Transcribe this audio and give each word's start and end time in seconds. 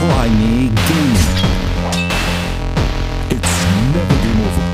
Tiny 0.00 0.70
Gaming. 0.70 1.14
It's 3.28 3.54
never 3.92 4.16
game 4.22 4.40
over. 4.46 4.64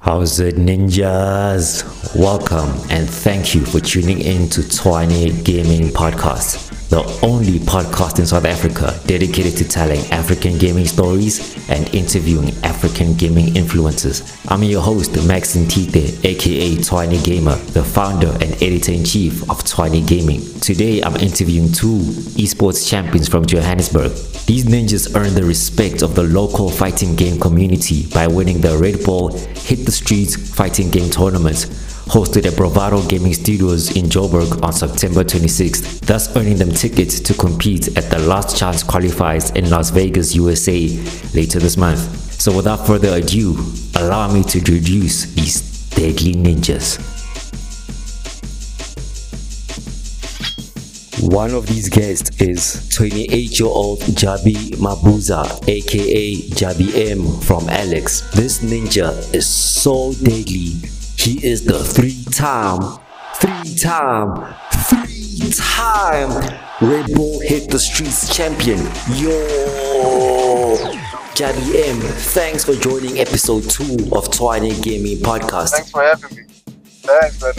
How's 0.00 0.40
it, 0.40 0.54
ninjas? 0.54 1.84
Welcome 2.18 2.70
and 2.88 3.06
thank 3.06 3.54
you 3.54 3.66
for 3.66 3.80
tuning 3.80 4.20
in 4.22 4.48
to 4.48 4.66
Tiny 4.66 5.30
Gaming 5.42 5.88
Podcast, 5.88 6.72
the 6.94 7.18
only 7.26 7.58
podcast 7.58 8.20
in 8.20 8.26
South 8.26 8.44
Africa 8.44 8.96
dedicated 9.06 9.56
to 9.56 9.68
telling 9.68 9.98
African 10.12 10.56
gaming 10.58 10.86
stories 10.86 11.58
and 11.68 11.92
interviewing 11.92 12.50
African 12.62 13.16
gaming 13.16 13.46
influencers. 13.46 14.22
I'm 14.48 14.62
your 14.62 14.80
host, 14.80 15.16
Max 15.26 15.56
Ntite, 15.56 16.24
aka 16.24 16.76
Tiny 16.76 17.20
Gamer, 17.22 17.56
the 17.74 17.82
founder 17.82 18.28
and 18.40 18.54
editor 18.62 18.92
in 18.92 19.04
chief 19.04 19.42
of 19.50 19.64
Tiny 19.64 20.02
Gaming. 20.02 20.40
Today, 20.60 21.02
I'm 21.02 21.16
interviewing 21.16 21.72
two 21.72 21.98
esports 22.38 22.88
champions 22.88 23.28
from 23.28 23.44
Johannesburg. 23.44 24.12
These 24.46 24.66
ninjas 24.66 25.16
earned 25.16 25.34
the 25.34 25.44
respect 25.44 26.02
of 26.02 26.14
the 26.14 26.22
local 26.22 26.70
fighting 26.70 27.16
game 27.16 27.40
community 27.40 28.06
by 28.14 28.28
winning 28.28 28.60
the 28.60 28.76
Red 28.76 29.02
Bull 29.04 29.36
Hit 29.36 29.84
the 29.84 29.90
Streets 29.90 30.36
fighting 30.54 30.90
game 30.90 31.10
tournament 31.10 31.66
hosted 32.06 32.46
at 32.46 32.56
Bravado 32.56 33.02
Gaming 33.08 33.32
Studios 33.32 33.96
in 33.96 34.06
Joburg 34.06 34.62
on 34.62 34.72
September 34.72 35.24
26th, 35.24 36.00
thus 36.00 36.34
earning 36.36 36.56
them 36.56 36.70
tickets 36.70 37.18
to 37.20 37.34
compete 37.34 37.96
at 37.96 38.10
the 38.10 38.18
Last 38.20 38.58
Chance 38.58 38.84
qualifiers 38.84 39.54
in 39.56 39.70
Las 39.70 39.90
Vegas, 39.90 40.34
USA 40.34 40.88
later 41.34 41.58
this 41.58 41.76
month. 41.76 42.00
So 42.40 42.54
without 42.54 42.86
further 42.86 43.16
ado, 43.16 43.56
allow 43.96 44.32
me 44.32 44.42
to 44.44 44.58
introduce 44.58 45.32
these 45.34 45.88
deadly 45.90 46.34
ninjas. 46.34 47.00
One 51.32 51.54
of 51.54 51.66
these 51.66 51.88
guests 51.88 52.38
is 52.40 52.86
28 52.94 53.58
year 53.58 53.68
old 53.68 54.00
Jabi 54.00 54.72
Mabuza, 54.76 55.46
aka 55.66 56.36
Jabi 56.50 57.10
M 57.10 57.40
from 57.40 57.68
Alex. 57.70 58.20
This 58.32 58.58
ninja 58.62 59.34
is 59.34 59.46
so 59.46 60.12
deadly. 60.12 60.93
He 61.24 61.42
is 61.42 61.64
the 61.64 61.82
three 61.82 62.22
time, 62.32 62.98
three 63.36 63.74
time, 63.76 64.54
three 64.90 65.50
time 65.52 66.28
Red 66.82 67.06
Bull 67.14 67.40
Hit 67.40 67.70
the 67.70 67.78
Streets 67.78 68.36
champion. 68.36 68.76
Yo! 69.16 70.76
Jabi 71.32 71.88
M, 71.88 71.98
thanks 71.98 72.62
for 72.62 72.74
joining 72.74 73.18
episode 73.20 73.62
2 73.70 74.10
of 74.12 74.30
Twine 74.30 74.78
Gaming 74.82 75.16
Podcast. 75.16 75.70
Thanks 75.70 75.90
for 75.90 76.02
having 76.02 76.36
me. 76.36 76.42
Thanks, 76.76 77.40
man. 77.40 77.54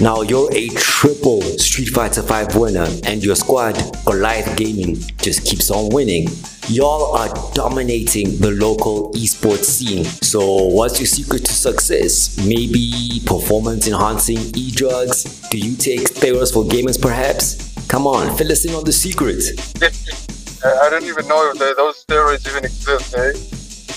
Now 0.00 0.22
you're 0.22 0.48
a 0.54 0.68
triple 0.68 1.42
Street 1.58 1.88
Fighter 1.88 2.22
5 2.22 2.54
winner 2.54 2.86
and 3.06 3.24
your 3.24 3.34
squad, 3.34 3.74
Goliath 4.06 4.56
Gaming, 4.56 4.94
just 5.18 5.44
keeps 5.44 5.68
on 5.72 5.88
winning. 5.88 6.28
Y'all 6.70 7.16
are 7.16 7.28
dominating 7.52 8.38
the 8.38 8.52
local 8.52 9.10
esports 9.14 9.64
scene. 9.64 10.04
So 10.22 10.66
what's 10.66 11.00
your 11.00 11.06
secret 11.08 11.44
to 11.46 11.52
success? 11.52 12.38
Maybe 12.46 13.20
performance 13.26 13.88
enhancing 13.88 14.38
e-drugs? 14.54 15.40
Do 15.50 15.58
you 15.58 15.74
take 15.74 16.02
steroids 16.02 16.54
for 16.54 16.62
gamers 16.62 16.94
perhaps? 16.94 17.74
Come 17.88 18.06
on, 18.06 18.36
fill 18.36 18.52
us 18.52 18.64
in 18.64 18.72
on 18.76 18.84
the 18.84 18.92
secret. 18.92 19.42
I 19.82 20.88
don't 20.90 21.02
even 21.02 21.26
know 21.26 21.50
if 21.50 21.58
those 21.58 22.04
steroids 22.04 22.46
even 22.48 22.64
exist, 22.64 23.16
eh? 23.16 23.32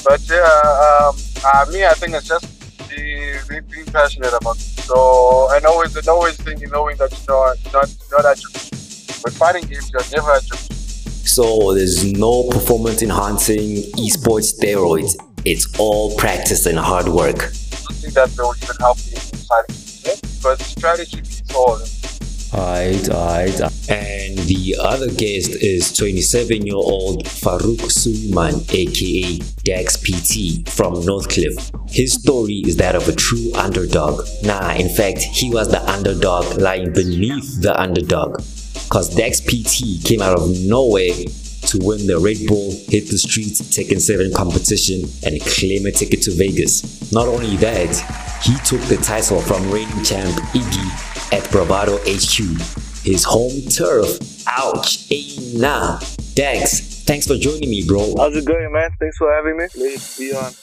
But 0.03 0.27
yeah, 0.27 0.41
um, 0.41 1.15
uh, 1.45 1.71
me, 1.71 1.85
I 1.85 1.93
think 1.93 2.15
it's 2.15 2.27
just 2.27 2.49
be, 2.89 3.37
be, 3.49 3.59
being 3.69 3.85
passionate 3.85 4.33
about 4.33 4.55
it. 4.55 4.61
So, 4.81 5.47
and 5.51 5.63
always, 5.67 5.95
and 5.95 6.07
always 6.07 6.37
thinking, 6.37 6.71
knowing 6.71 6.97
that 6.97 7.11
you 7.11 7.23
know, 7.29 7.53
not, 7.71 7.95
not 8.11 8.25
at 8.25 8.41
your. 8.41 8.49
With 9.23 9.37
fighting 9.37 9.63
games, 9.69 9.91
you're 9.91 10.01
never 10.11 10.31
at 10.31 10.49
your. 10.49 10.72
So 11.33 11.73
there's 11.73 12.05
no 12.05 12.43
performance 12.43 13.01
enhancing 13.01 13.91
esports 13.97 14.53
steroids. 14.53 15.15
It's 15.45 15.65
all 15.79 16.15
practice 16.15 16.67
and 16.67 16.77
hard 16.77 17.07
work. 17.07 17.37
I 17.37 17.39
don't 17.39 17.95
think 17.95 18.13
that 18.13 18.29
will 18.37 18.53
even 18.61 18.75
help 18.79 18.99
me 18.99 19.13
in 19.13 19.39
fighting 19.39 19.75
eh? 20.05 20.15
Because 20.21 20.63
strategy 20.63 21.17
beats 21.21 21.55
all. 21.55 21.81
Alright, 22.53 23.09
alright. 23.09 23.61
And 23.89 24.37
the 24.45 24.75
other 24.79 25.07
guest 25.07 25.55
is 25.55 25.91
27 25.97 26.67
year 26.67 26.75
old 26.75 27.25
Farouk 27.25 27.81
Suleiman, 27.89 28.61
aka 28.69 29.39
Dax 29.65 29.97
PT 29.97 30.69
from 30.69 31.03
Northcliffe. 31.03 31.71
His 31.89 32.13
story 32.13 32.61
is 32.67 32.77
that 32.77 32.95
of 32.95 33.09
a 33.09 33.15
true 33.15 33.51
underdog. 33.55 34.23
Nah, 34.43 34.73
in 34.73 34.87
fact, 34.87 35.23
he 35.23 35.49
was 35.49 35.69
the 35.69 35.81
underdog 35.89 36.61
lying 36.61 36.93
beneath 36.93 37.59
the 37.59 37.73
underdog. 37.81 38.43
Cause 38.93 39.09
Dax 39.09 39.41
PT 39.41 40.05
came 40.05 40.21
out 40.21 40.37
of 40.37 40.51
nowhere 40.67 41.25
to 41.65 41.79
win 41.81 42.05
the 42.05 42.19
Red 42.21 42.45
Bull 42.45 42.69
Hit 42.89 43.09
the 43.09 43.17
Streets 43.17 43.59
Tekken 43.59 43.99
7 43.99 44.31
competition 44.31 45.09
and 45.25 45.41
claim 45.41 45.87
a 45.87 45.91
ticket 45.91 46.21
to 46.21 46.31
Vegas. 46.31 47.11
Not 47.11 47.27
only 47.27 47.55
that, 47.57 47.89
he 48.43 48.53
took 48.57 48.79
the 48.81 48.97
title 48.97 49.41
from 49.41 49.67
reigning 49.71 50.03
champ 50.03 50.29
Iggy 50.53 51.33
at 51.33 51.49
Bravado 51.49 51.97
HQ, 52.05 52.61
his 53.01 53.23
home 53.23 53.63
turf. 53.67 54.19
Ouch, 54.47 55.11
ain't 55.11 55.55
nah. 55.59 55.99
Dax, 56.35 57.01
thanks 57.01 57.25
for 57.25 57.35
joining 57.35 57.71
me, 57.71 57.83
bro. 57.87 58.13
How's 58.15 58.35
it 58.35 58.45
going, 58.45 58.71
man? 58.71 58.91
Thanks 58.99 59.17
for 59.17 59.33
having 59.33 59.57
me. 59.57 59.65
Please 59.73 60.19
be 60.19 60.35
on. 60.35 60.53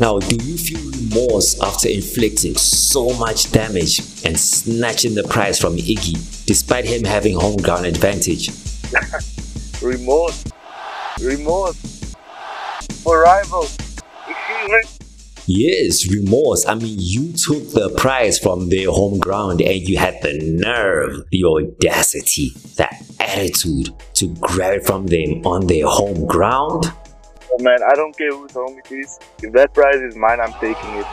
Now, 0.00 0.20
do 0.20 0.36
you 0.44 0.56
feel 0.56 0.80
remorse 0.92 1.60
after 1.60 1.88
inflicting 1.88 2.56
so 2.56 3.10
much 3.14 3.50
damage 3.50 3.98
and 4.24 4.38
snatching 4.38 5.14
the 5.14 5.24
prize 5.24 5.58
from 5.58 5.76
Iggy, 5.76 6.46
despite 6.46 6.84
him 6.84 7.04
having 7.04 7.34
home 7.34 7.56
ground 7.56 7.86
advantage? 7.86 8.50
Remorse. 9.82 10.44
Remorse. 11.20 12.14
For 13.02 13.22
rivals. 13.22 13.76
Yes, 15.46 16.06
remorse. 16.12 16.66
I 16.66 16.74
mean, 16.74 16.96
you 17.00 17.32
took 17.32 17.70
the 17.70 17.94
prize 17.96 18.38
from 18.38 18.68
their 18.68 18.90
home 18.90 19.18
ground 19.18 19.62
and 19.62 19.88
you 19.88 19.96
had 19.98 20.20
the 20.22 20.38
nerve, 20.38 21.24
the 21.30 21.44
audacity, 21.44 22.50
the 22.76 22.88
attitude 23.18 23.94
to 24.14 24.28
grab 24.40 24.74
it 24.74 24.86
from 24.86 25.06
them 25.06 25.46
on 25.46 25.66
their 25.66 25.86
home 25.86 26.26
ground. 26.26 26.92
Oh, 27.58 27.62
man, 27.62 27.78
I 27.82 27.94
don't 27.96 28.16
care 28.16 28.30
who 28.30 28.46
told 28.48 28.76
me 28.76 28.82
this. 28.88 29.18
If 29.42 29.52
that 29.54 29.74
prize 29.74 29.96
is 29.96 30.16
mine, 30.16 30.40
I'm 30.40 30.52
taking 30.54 30.94
it. 30.94 31.06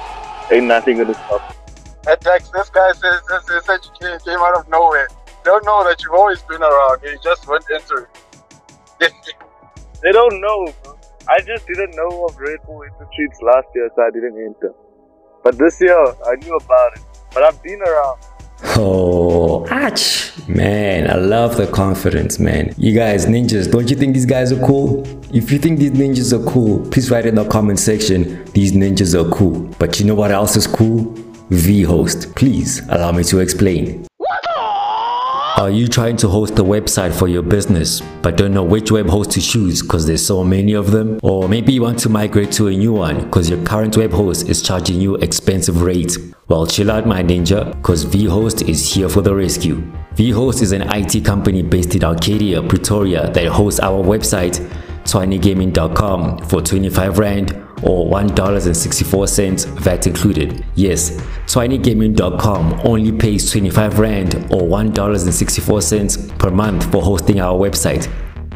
Ain't 0.52 0.66
nothing 0.66 0.98
gonna 0.98 1.14
stop. 1.14 1.42
me. 1.50 2.12
At 2.12 2.22
Dex, 2.22 2.50
this 2.50 2.70
guy 2.70 2.92
says 2.92 3.22
this, 3.28 3.46
this 3.46 3.66
said 3.66 3.80
you 3.84 3.92
came, 4.00 4.20
came 4.20 4.40
out 4.40 4.58
of 4.58 4.70
nowhere. 4.70 5.08
They 5.44 5.52
Don't 5.52 5.66
know 5.66 5.84
that 5.84 6.02
you've 6.04 6.14
always 6.14 6.42
been 6.44 6.62
around. 6.62 7.00
You 7.04 7.18
just 7.24 7.48
went 7.48 7.66
into 7.70 8.08
it. 9.02 9.12
They 10.04 10.12
don't 10.12 10.40
know, 10.40 10.68
bro. 10.84 11.00
I 11.28 11.40
just 11.40 11.66
didn't 11.66 11.96
know 11.96 12.28
of 12.28 12.38
Red 12.38 12.60
Bull 12.68 12.84
in 12.84 12.92
last 13.42 13.68
year, 13.74 13.90
so 13.96 14.04
I 14.04 14.12
didn't 14.12 14.38
enter. 14.38 14.72
But 15.44 15.58
this 15.58 15.82
year, 15.82 15.98
I 15.98 16.36
knew 16.36 16.56
about 16.56 16.96
it. 16.96 17.02
But 17.34 17.44
I've 17.44 17.62
been 17.64 17.82
around. 17.82 18.20
Oh, 18.78 19.66
ouch. 19.70 20.32
Man, 20.48 21.10
I 21.10 21.16
love 21.16 21.58
the 21.58 21.68
confidence, 21.68 22.40
man. 22.40 22.74
You 22.78 22.94
guys, 22.94 23.26
ninjas, 23.26 23.72
don't 23.72 23.90
you 23.90 23.96
think 23.96 24.14
these 24.14 24.26
guys 24.26 24.52
are 24.52 24.66
cool? 24.66 25.04
If 25.34 25.52
you 25.52 25.58
think 25.58 25.80
these 25.80 25.92
ninjas 25.92 26.34
are 26.34 26.52
cool, 26.52 26.80
please 26.90 27.10
write 27.10 27.26
in 27.26 27.36
the 27.36 27.48
comment 27.48 27.80
section, 27.80 28.46
these 28.54 28.74
ninjas 28.74 29.14
are 29.16 29.30
cool. 29.34 29.62
But 29.80 30.00
you 30.00 30.06
know 30.06 30.16
what 30.16 30.32
else 30.32 30.56
is 30.56 30.68
cool? 30.68 31.14
V-Host. 31.50 32.36
Please 32.36 32.82
allow 32.90 33.12
me 33.12 33.24
to 33.26 33.40
explain. 33.40 34.06
Are 35.58 35.70
you 35.70 35.88
trying 35.88 36.18
to 36.18 36.28
host 36.28 36.60
a 36.60 36.64
website 36.64 37.18
for 37.18 37.30
your 37.30 37.42
business 37.42 38.02
but 38.22 38.36
don't 38.36 38.54
know 38.54 38.62
which 38.62 38.92
web 38.92 39.08
host 39.08 39.32
to 39.32 39.42
choose 39.42 39.82
because 39.82 40.06
there's 40.06 40.26
so 40.26 40.44
many 40.44 40.74
of 40.74 40.92
them? 40.92 41.18
Or 41.24 41.48
maybe 41.48 41.72
you 41.72 41.82
want 41.82 41.98
to 42.00 42.10
migrate 42.10 42.52
to 42.54 42.68
a 42.68 42.72
new 42.72 42.92
one 42.92 43.24
because 43.24 43.50
your 43.50 43.64
current 43.64 43.96
web 43.96 44.12
host 44.12 44.50
is 44.50 44.62
charging 44.62 45.00
you 45.00 45.16
expensive 45.16 45.82
rates? 45.82 46.18
Well, 46.50 46.68
chill 46.68 46.92
out 46.92 47.08
my 47.08 47.24
ninja 47.24 47.72
because 47.78 48.04
vHost 48.06 48.68
is 48.68 48.94
here 48.94 49.08
for 49.08 49.22
the 49.22 49.34
rescue. 49.34 49.78
vHost 50.16 50.62
is 50.62 50.74
an 50.74 50.82
IT 50.94 51.24
company 51.24 51.62
based 51.62 51.96
in 51.96 52.04
Arcadia, 52.04 52.62
Pretoria 52.62 53.32
that 53.32 53.48
hosts 53.48 53.80
our 53.80 54.04
website 54.04 54.60
tinygaming.com 55.06 56.40
for 56.40 56.62
25 56.62 57.20
rand 57.20 57.52
or 57.84 58.08
$1.64 58.08 59.66
VAT 59.80 60.08
included. 60.08 60.66
Yes, 60.76 61.12
tinygaming.com 61.46 62.82
only 62.84 63.12
pays 63.12 63.52
25 63.52 64.00
rand 64.00 64.36
or 64.52 64.62
$1.64 64.62 66.40
per 66.40 66.52
month 66.52 66.92
for 66.92 67.02
hosting 67.02 67.40
our 67.40 67.58
website. 67.58 68.10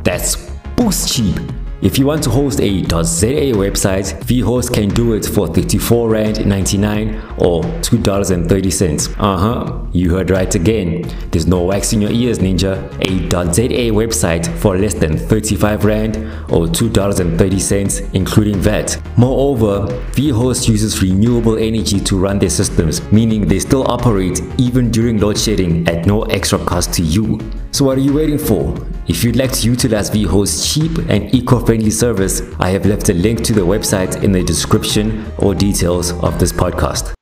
That's 0.03 0.49
boost 0.75 1.13
cheap. 1.13 1.35
If 1.81 1.97
you 1.97 2.05
want 2.05 2.23
to 2.23 2.29
host 2.29 2.59
a 2.59 2.83
.za 2.83 3.53
website, 3.55 4.13
vHost 4.25 4.73
can 4.73 4.89
do 4.89 5.13
it 5.13 5.25
for 5.25 5.47
34 5.47 6.09
Rand 6.09 6.45
99 6.45 7.15
or 7.37 7.63
$2.30. 7.63 9.15
Uh-huh, 9.17 9.85
you 9.93 10.09
heard 10.09 10.29
right 10.29 10.53
again. 10.53 11.09
There's 11.31 11.47
no 11.47 11.63
wax 11.63 11.93
in 11.93 12.01
your 12.01 12.11
ears, 12.11 12.39
ninja. 12.39 12.75
A 12.99 13.53
.za 13.53 13.93
website 13.93 14.45
for 14.57 14.77
less 14.77 14.93
than 14.93 15.17
35 15.17 15.85
Rand 15.85 16.17
or 16.51 16.67
$2.30 16.67 18.13
including 18.13 18.57
VAT. 18.57 19.01
Moreover, 19.15 19.87
vHost 20.11 20.67
uses 20.67 21.01
renewable 21.01 21.57
energy 21.57 22.01
to 22.01 22.17
run 22.17 22.39
their 22.39 22.49
systems, 22.49 23.09
meaning 23.13 23.47
they 23.47 23.59
still 23.59 23.89
operate 23.89 24.41
even 24.57 24.91
during 24.91 25.17
load 25.17 25.37
shedding 25.37 25.87
at 25.87 26.05
no 26.05 26.23
extra 26.23 26.59
cost 26.59 26.93
to 26.95 27.03
you. 27.03 27.39
So 27.71 27.85
what 27.85 27.97
are 27.97 28.01
you 28.01 28.13
waiting 28.13 28.39
for? 28.39 28.75
If 29.07 29.23
you'd 29.23 29.35
like 29.35 29.51
to 29.53 29.67
utilize 29.67 30.09
vHost's 30.09 30.73
cheap 30.73 30.97
and 31.07 31.33
eco-friendly 31.33 31.91
service, 31.91 32.41
I 32.59 32.69
have 32.71 32.85
left 32.85 33.09
a 33.09 33.13
link 33.13 33.43
to 33.43 33.53
the 33.53 33.61
website 33.61 34.23
in 34.23 34.31
the 34.31 34.43
description 34.43 35.31
or 35.37 35.53
details 35.53 36.11
of 36.23 36.39
this 36.39 36.51
podcast. 36.51 37.13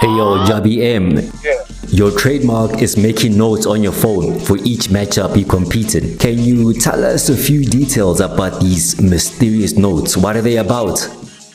Hey 0.00 0.08
yo, 0.08 0.44
Jabi 0.44 0.82
M. 0.82 1.30
Yeah. 1.42 1.64
Your 1.88 2.10
trademark 2.10 2.82
is 2.82 2.96
making 2.96 3.38
notes 3.38 3.64
on 3.64 3.82
your 3.82 3.92
phone 3.92 4.40
for 4.40 4.56
each 4.58 4.88
matchup 4.88 5.36
you 5.36 5.44
compete 5.44 5.94
in. 5.94 6.18
Can 6.18 6.38
you 6.38 6.74
tell 6.74 7.04
us 7.04 7.28
a 7.28 7.36
few 7.36 7.64
details 7.64 8.20
about 8.20 8.60
these 8.60 9.00
mysterious 9.00 9.78
notes? 9.78 10.16
What 10.16 10.36
are 10.36 10.42
they 10.42 10.56
about? 10.56 10.98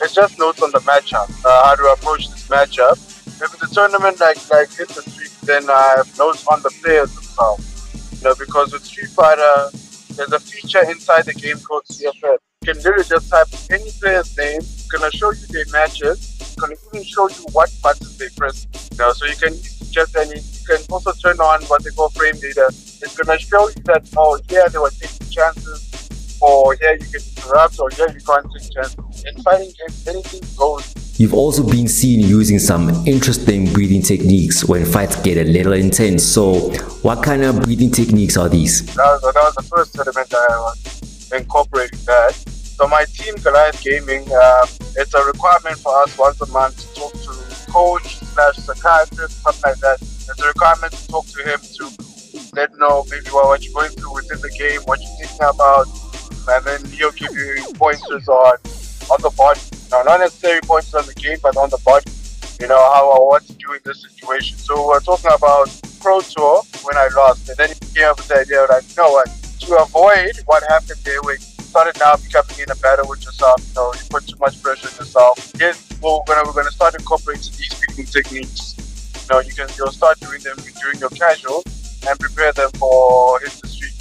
It's 0.02 0.16
just 0.16 0.40
notes 0.40 0.62
on 0.62 0.72
the 0.72 0.80
matchup, 0.80 1.30
uh, 1.44 1.66
how 1.66 1.76
to 1.76 1.92
approach 1.92 2.30
this 2.30 2.48
matchup. 2.48 2.94
If 3.42 3.54
it's 3.54 3.72
a 3.72 3.76
tournament 3.76 4.20
like 4.22 4.38
like 4.50 4.70
street, 4.70 5.32
then 5.44 5.70
I 5.70 5.96
have 5.98 6.18
notes 6.18 6.48
on 6.48 6.62
the 6.62 6.70
players 6.82 7.14
themselves. 7.14 7.79
You 8.20 8.26
know, 8.28 8.36
because 8.36 8.74
with 8.74 8.84
Street 8.84 9.08
Fighter, 9.12 9.72
there's 10.16 10.34
a 10.34 10.40
feature 10.42 10.84
inside 10.92 11.24
the 11.24 11.34
game 11.34 11.58
called 11.60 11.86
CFN. 11.86 12.36
You 12.62 12.74
can 12.74 12.76
literally 12.84 13.06
just 13.06 13.30
type 13.30 13.48
any 13.72 13.90
player's 13.92 14.36
name, 14.38 14.60
it's 14.60 14.88
gonna 14.92 15.10
show 15.12 15.32
you 15.32 15.48
their 15.48 15.64
matches, 15.72 16.36
it's 16.42 16.56
gonna 16.56 16.76
even 16.92 17.06
show 17.06 17.30
you 17.30 17.46
what 17.54 17.72
buttons 17.82 18.18
they 18.18 18.28
press. 18.36 18.68
You 18.92 18.98
know, 18.98 19.14
so 19.14 19.26
you 19.26 19.38
can 19.38 19.54
just 19.90 20.18
any 20.18 20.36
you 20.42 20.66
can 20.68 20.84
also 20.92 21.14
turn 21.14 21.40
on 21.40 21.64
what 21.72 21.82
they 21.86 21.92
call 21.92 22.10
frame 22.10 22.36
data. 22.36 22.68
It's 22.68 23.16
gonna 23.16 23.40
show 23.40 23.70
you 23.70 23.82
that 23.86 24.10
oh 24.18 24.38
here 24.50 24.68
they 24.68 24.80
were 24.80 24.92
taking 24.92 25.30
chances 25.30 26.38
or 26.42 26.76
here 26.76 26.98
you 27.00 27.08
can 27.08 27.22
interrupt 27.38 27.80
or 27.80 27.90
here 27.92 28.10
you 28.12 28.20
can't 28.20 28.46
take 28.52 28.70
chances. 28.70 29.24
In 29.24 29.42
fighting 29.44 29.72
games 29.80 30.08
anything 30.10 30.44
goes. 30.58 30.99
You've 31.20 31.34
also 31.34 31.70
been 31.70 31.90
seen 31.90 32.22
using 32.22 32.60
some 32.60 33.06
interesting 33.06 33.74
breathing 33.74 34.02
techniques 34.02 34.64
when 34.64 34.86
fights 34.86 35.22
get 35.22 35.38
a 35.38 35.44
little 35.44 35.74
intense. 35.74 36.24
So, 36.24 36.72
what 37.02 37.22
kind 37.22 37.44
of 37.44 37.62
breathing 37.62 37.92
techniques 37.92 38.38
are 38.38 38.48
these? 38.48 38.86
That 38.96 39.20
was, 39.22 39.34
that 39.34 39.36
was 39.36 39.56
the 39.56 39.64
first 39.64 39.94
tournament 39.94 40.34
I 40.34 40.48
was 40.60 41.32
incorporating 41.34 42.00
that. 42.06 42.32
So 42.32 42.88
my 42.88 43.04
team, 43.04 43.36
Goliath 43.36 43.84
Gaming, 43.84 44.32
um, 44.32 44.70
it's 44.96 45.14
a 45.14 45.22
requirement 45.26 45.78
for 45.80 45.94
us 46.04 46.18
once 46.18 46.40
a 46.40 46.46
month 46.54 46.80
to 46.80 47.02
talk 47.02 47.12
to 47.12 47.70
coach 47.70 48.16
slash 48.20 48.56
psychiatrist, 48.56 49.42
something 49.42 49.72
like 49.72 49.80
that. 49.80 50.02
It's 50.02 50.40
a 50.42 50.48
requirement 50.48 50.94
to 50.94 51.08
talk 51.10 51.26
to 51.26 51.44
him 51.44 51.60
to 51.60 52.50
let 52.56 52.72
know 52.78 53.06
maybe 53.12 53.28
what, 53.32 53.46
what 53.46 53.62
you're 53.62 53.74
going 53.74 53.92
through 53.92 54.14
within 54.14 54.40
the 54.40 54.56
game, 54.58 54.80
what 54.86 55.02
you're 55.02 55.28
thinking 55.28 55.48
about, 55.54 55.86
and 56.48 56.66
then 56.66 56.86
he'll 56.94 57.12
give 57.12 57.34
you 57.36 57.58
pointers 57.76 58.26
on 58.30 58.56
on 59.12 59.22
the 59.22 59.34
body. 59.36 59.60
Now, 59.92 60.04
not 60.04 60.20
necessarily 60.20 60.62
points 60.62 60.94
on 60.94 61.06
the 61.08 61.16
game, 61.16 61.38
but 61.42 61.58
on 61.58 61.70
the 61.70 61.80
body. 61.84 62.12
You 62.60 62.68
know 62.68 62.78
how 62.78 63.10
I 63.10 63.20
what 63.20 63.44
to 63.48 63.54
do 63.54 63.74
in 63.74 63.80
this 63.84 64.04
situation. 64.04 64.58
So 64.58 64.88
we're 64.88 65.00
talking 65.00 65.32
about 65.34 65.70
Pro 66.00 66.22
Tour 66.22 66.62
when 66.84 66.98
I 66.98 67.10
lost, 67.16 67.50
and 67.50 67.58
then 67.58 67.70
he 67.70 67.80
came 67.96 68.06
up 68.06 68.18
with 68.18 68.28
the 68.28 68.40
idea 68.40 68.68
like, 68.70 68.84
you 68.90 68.96
know 69.02 69.10
what? 69.10 69.28
To 69.62 69.82
avoid 69.82 70.38
what 70.46 70.62
happened 70.70 71.00
there, 71.04 71.18
you 71.24 71.38
started 71.38 72.00
now 72.00 72.16
becoming 72.18 72.60
in 72.60 72.70
a 72.70 72.76
battle 72.76 73.08
with 73.08 73.24
yourself. 73.24 73.66
You 73.70 73.74
know, 73.76 73.94
you 73.94 74.02
put 74.10 74.28
too 74.28 74.38
much 74.40 74.62
pressure 74.62 74.90
on 74.90 74.96
yourself. 75.00 75.52
Yes, 75.60 75.90
well, 76.02 76.24
we're 76.28 76.36
gonna 76.36 76.48
we're 76.48 76.62
gonna 76.62 76.72
start 76.72 76.94
incorporating 76.94 77.54
these 77.58 77.74
breathing 77.80 78.06
techniques. 78.06 78.76
You 79.24 79.34
know, 79.34 79.40
you 79.42 79.54
can 79.54 79.70
you'll 79.78 79.92
start 79.92 80.20
doing 80.20 80.42
them 80.42 80.58
during 80.82 81.00
your 81.00 81.10
casual 81.10 81.64
and 82.08 82.20
prepare 82.20 82.54
them 82.54 82.70
for 82.78 83.40
hit 83.40 83.52
the 83.62 83.68
street. 83.68 83.96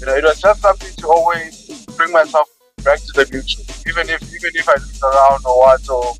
You 0.00 0.06
know, 0.06 0.14
it 0.14 0.24
was 0.24 0.40
just 0.40 0.60
something 0.60 0.92
to 0.98 1.08
always 1.08 1.86
bring 1.96 2.12
myself 2.12 2.48
back 2.86 3.00
to 3.02 3.12
the 3.18 3.26
neutral. 3.34 3.66
Even 3.90 4.08
if 4.08 4.22
even 4.32 4.52
if 4.54 4.68
I 4.68 4.74
lose 4.78 5.02
around 5.02 5.42
or 5.44 5.58
what, 5.58 5.82
or 5.90 6.14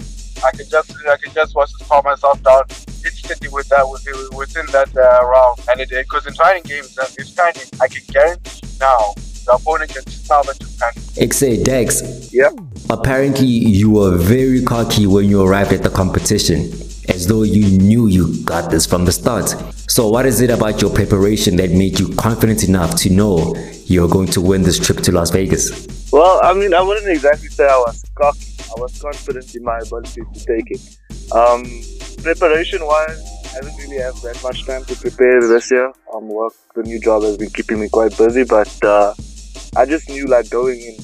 I 0.44 0.50
can 0.50 0.68
just 0.68 0.90
I 1.06 1.16
can 1.16 1.32
just 1.32 1.54
watch 1.54 1.70
to 1.78 1.84
calm 1.84 2.04
myself 2.04 2.42
down 2.42 2.64
instantly 3.06 3.48
with 3.48 3.68
that 3.68 3.88
with, 3.88 4.04
within 4.36 4.66
that 4.72 4.90
uh, 4.96 5.24
round. 5.24 5.60
And 5.70 5.80
it 5.80 5.88
because 5.90 6.26
in 6.26 6.34
fighting 6.34 6.64
games, 6.64 6.98
uh, 6.98 7.06
it's 7.16 7.32
kind 7.34 7.56
of 7.56 7.80
I 7.80 7.86
can 7.86 8.02
guarantee 8.12 8.66
now 8.80 9.14
the 9.46 9.52
opponent 9.54 9.94
can 9.94 10.04
smell 10.08 10.42
that 10.42 10.60
you 10.60 10.66
can. 10.78 10.92
XA 11.30 11.64
Dex, 11.64 12.02
Yep. 12.34 12.52
apparently 12.90 13.46
you 13.46 13.90
were 13.90 14.16
very 14.16 14.62
cocky 14.62 15.06
when 15.06 15.26
you 15.26 15.42
arrived 15.42 15.72
at 15.72 15.82
the 15.84 15.88
competition, 15.88 16.60
as 17.08 17.28
though 17.28 17.44
you 17.44 17.78
knew 17.78 18.08
you 18.08 18.42
got 18.44 18.70
this 18.70 18.84
from 18.84 19.04
the 19.04 19.12
start. 19.12 19.54
So, 19.88 20.08
what 20.08 20.26
is 20.26 20.40
it 20.40 20.50
about 20.50 20.82
your 20.82 20.90
preparation 20.90 21.56
that 21.56 21.70
made 21.70 21.98
you 22.00 22.08
confident 22.16 22.64
enough 22.64 22.96
to 23.02 23.08
know 23.08 23.54
you're 23.86 24.08
going 24.08 24.26
to 24.28 24.40
win 24.40 24.62
this 24.62 24.78
trip 24.78 24.98
to 25.04 25.12
Las 25.12 25.30
Vegas? 25.30 25.86
Well, 26.12 26.40
I 26.42 26.54
mean, 26.54 26.72
I 26.72 26.82
wouldn't 26.82 27.08
exactly 27.08 27.48
say 27.48 27.64
I 27.64 27.76
was 27.78 28.02
cocky. 28.14 28.54
I 28.60 28.80
was 28.80 29.00
confident 29.00 29.54
in 29.54 29.64
my 29.64 29.78
ability 29.78 30.22
to 30.22 30.46
take 30.46 30.70
it. 30.70 30.80
Um, 31.32 31.64
preparation 32.22 32.84
wise, 32.86 33.20
I 33.54 33.60
didn't 33.60 33.76
really 33.78 33.98
have 33.98 34.20
that 34.22 34.40
much 34.42 34.64
time 34.66 34.84
to 34.84 34.94
prepare 34.96 35.40
this 35.46 35.70
year. 35.70 35.92
Um, 36.14 36.28
work, 36.28 36.54
the 36.74 36.84
new 36.84 37.00
job 37.00 37.22
has 37.22 37.36
been 37.36 37.50
keeping 37.50 37.80
me 37.80 37.88
quite 37.88 38.16
busy, 38.16 38.44
but 38.44 38.72
uh, 38.84 39.14
I 39.76 39.84
just 39.84 40.08
knew, 40.08 40.26
like, 40.26 40.48
going 40.48 40.80
in 40.80 40.96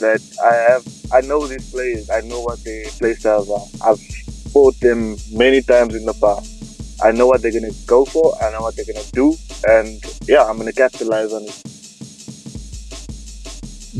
that 0.00 0.20
I 0.42 0.54
have, 0.72 0.84
I 1.12 1.20
know 1.26 1.46
these 1.46 1.70
players, 1.70 2.10
I 2.10 2.20
know 2.22 2.40
what 2.40 2.62
their 2.64 2.84
play 2.98 3.14
styles 3.14 3.48
are. 3.50 3.88
I've 3.88 4.00
fought 4.52 4.78
them 4.80 5.16
many 5.32 5.62
times 5.62 5.94
in 5.94 6.04
the 6.04 6.14
past. 6.14 7.00
I 7.02 7.12
know 7.12 7.26
what 7.26 7.40
they're 7.40 7.52
gonna 7.52 7.72
go 7.86 8.04
for, 8.04 8.34
I 8.42 8.50
know 8.50 8.62
what 8.62 8.76
they're 8.76 8.84
gonna 8.84 9.06
do, 9.12 9.34
and 9.68 10.02
yeah, 10.26 10.44
I'm 10.44 10.58
gonna 10.58 10.72
capitalize 10.72 11.32
on 11.32 11.44
it. 11.44 11.79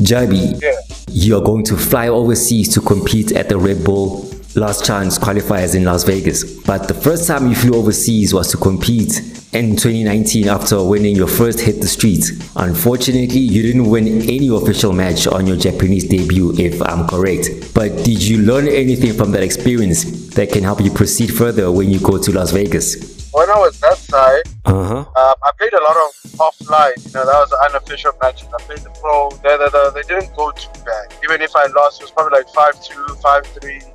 Jabi, 0.01 0.59
Yeah. 0.61 0.71
you're 1.11 1.41
going 1.43 1.63
to 1.65 1.77
fly 1.77 2.07
overseas 2.07 2.69
to 2.73 2.81
compete 2.81 3.31
at 3.33 3.49
the 3.49 3.57
Red 3.57 3.83
Bull 3.83 4.27
Last 4.55 4.83
Chance 4.85 5.17
qualifiers 5.19 5.75
in 5.75 5.85
Las 5.85 6.03
Vegas. 6.03 6.43
But 6.43 6.87
the 6.87 6.93
first 6.93 7.27
time 7.27 7.47
you 7.47 7.55
flew 7.55 7.77
overseas 7.77 8.33
was 8.33 8.49
to 8.51 8.57
compete 8.57 9.21
in 9.53 9.75
2019 9.75 10.47
after 10.49 10.81
winning 10.83 11.15
your 11.15 11.27
first 11.27 11.59
hit 11.59 11.81
the 11.81 11.87
streets. 11.87 12.31
Unfortunately, 12.55 13.39
you 13.39 13.61
didn't 13.61 13.89
win 13.89 14.07
any 14.07 14.49
official 14.49 14.91
match 14.91 15.27
on 15.27 15.45
your 15.45 15.57
Japanese 15.57 16.05
debut, 16.07 16.53
if 16.57 16.81
I'm 16.81 17.07
correct. 17.07 17.49
But 17.73 18.03
did 18.03 18.21
you 18.23 18.39
learn 18.39 18.67
anything 18.67 19.13
from 19.13 19.31
that 19.33 19.43
experience 19.43 20.03
that 20.35 20.51
can 20.51 20.63
help 20.63 20.81
you 20.81 20.89
proceed 20.91 21.27
further 21.33 21.71
when 21.71 21.89
you 21.89 21.99
go 21.99 22.17
to 22.17 22.31
Las 22.31 22.51
Vegas? 22.51 23.29
When 23.31 23.49
I 23.49 23.57
was 23.59 23.79
that 23.79 23.97
side, 23.97 24.43
Uh 24.71 24.87
huh. 24.87 24.99
um, 24.99 25.35
I 25.43 25.51
played 25.57 25.73
a 25.73 25.83
lot 25.83 25.97
of 25.97 26.11
offline. 26.39 26.95
You 27.05 27.11
know, 27.11 27.25
that 27.25 27.39
was 27.43 27.51
an 27.51 27.59
unofficial 27.69 28.13
matches. 28.21 28.47
I 28.57 28.61
played 28.63 28.79
the 28.79 28.89
pro. 29.01 29.29
They, 29.43 29.57
they, 29.59 29.67
they, 29.67 29.89
they 29.95 30.05
didn't 30.07 30.35
go 30.35 30.51
too 30.51 30.71
bad. 30.85 31.13
Even 31.23 31.41
if 31.41 31.55
I 31.55 31.65
lost, 31.75 31.99
it 31.99 32.05
was 32.05 32.11
probably 32.11 32.39
like 32.39 32.47
5-2, 32.47 33.19
5-3 33.19 33.91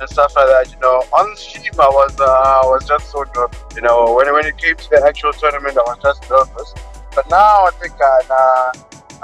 and 0.00 0.08
stuff 0.08 0.34
like 0.36 0.46
that. 0.46 0.72
You 0.72 0.78
know, 0.80 1.02
on 1.18 1.36
stream, 1.36 1.74
I 1.78 1.88
was 1.88 2.14
uh, 2.20 2.24
I 2.24 2.62
was 2.66 2.86
just 2.86 3.10
so 3.10 3.24
nervous. 3.34 3.58
You 3.74 3.82
know, 3.82 4.14
when 4.14 4.32
when 4.32 4.46
it 4.46 4.56
came 4.56 4.76
to 4.76 4.90
the 4.90 5.02
actual 5.04 5.32
tournament, 5.32 5.76
I 5.76 5.82
was 5.82 5.98
just 6.02 6.22
nervous. 6.30 6.74
But 7.14 7.28
now 7.28 7.66
I 7.66 7.70
think 7.80 7.94
I, 8.00 8.20
uh, 8.30 8.72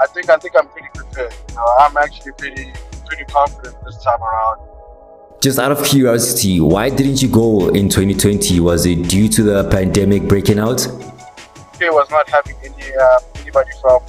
I 0.01 0.07
think 0.07 0.29
I 0.29 0.37
think 0.37 0.55
I'm 0.57 0.67
pretty 0.67 0.89
prepared. 0.93 1.33
You 1.49 1.55
know, 1.55 1.67
I'm 1.79 1.95
actually 1.97 2.33
pretty 2.33 2.73
pretty 3.05 3.25
confident 3.25 3.75
this 3.85 4.03
time 4.03 4.21
around. 4.21 4.59
Just 5.39 5.59
out 5.59 5.71
of 5.71 5.83
curiosity, 5.85 6.59
why 6.59 6.89
didn't 6.89 7.21
you 7.21 7.29
go 7.29 7.69
in 7.69 7.89
2020? 7.89 8.59
Was 8.59 8.87
it 8.87 9.07
due 9.07 9.27
to 9.29 9.43
the 9.43 9.69
pandemic 9.69 10.23
breaking 10.23 10.57
out? 10.57 10.87
UK 10.87 11.93
was 11.93 12.09
not 12.09 12.27
having 12.27 12.55
any 12.63 12.95
uh, 12.99 13.19
anybody 13.35 13.69
from 13.79 14.01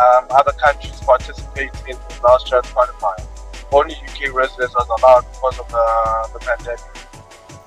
um, 0.00 0.26
other 0.30 0.50
countries 0.52 1.00
participate 1.02 1.70
in 1.88 1.96
the 1.96 2.20
last 2.24 2.48
chance 2.48 2.66
qualifier. 2.66 3.24
Only 3.70 3.94
UK 3.94 4.34
residents 4.34 4.74
was 4.74 4.88
allowed 4.98 5.24
because 5.32 5.58
of 5.60 5.68
the, 5.68 6.28
the 6.32 6.44
pandemic. 6.44 6.80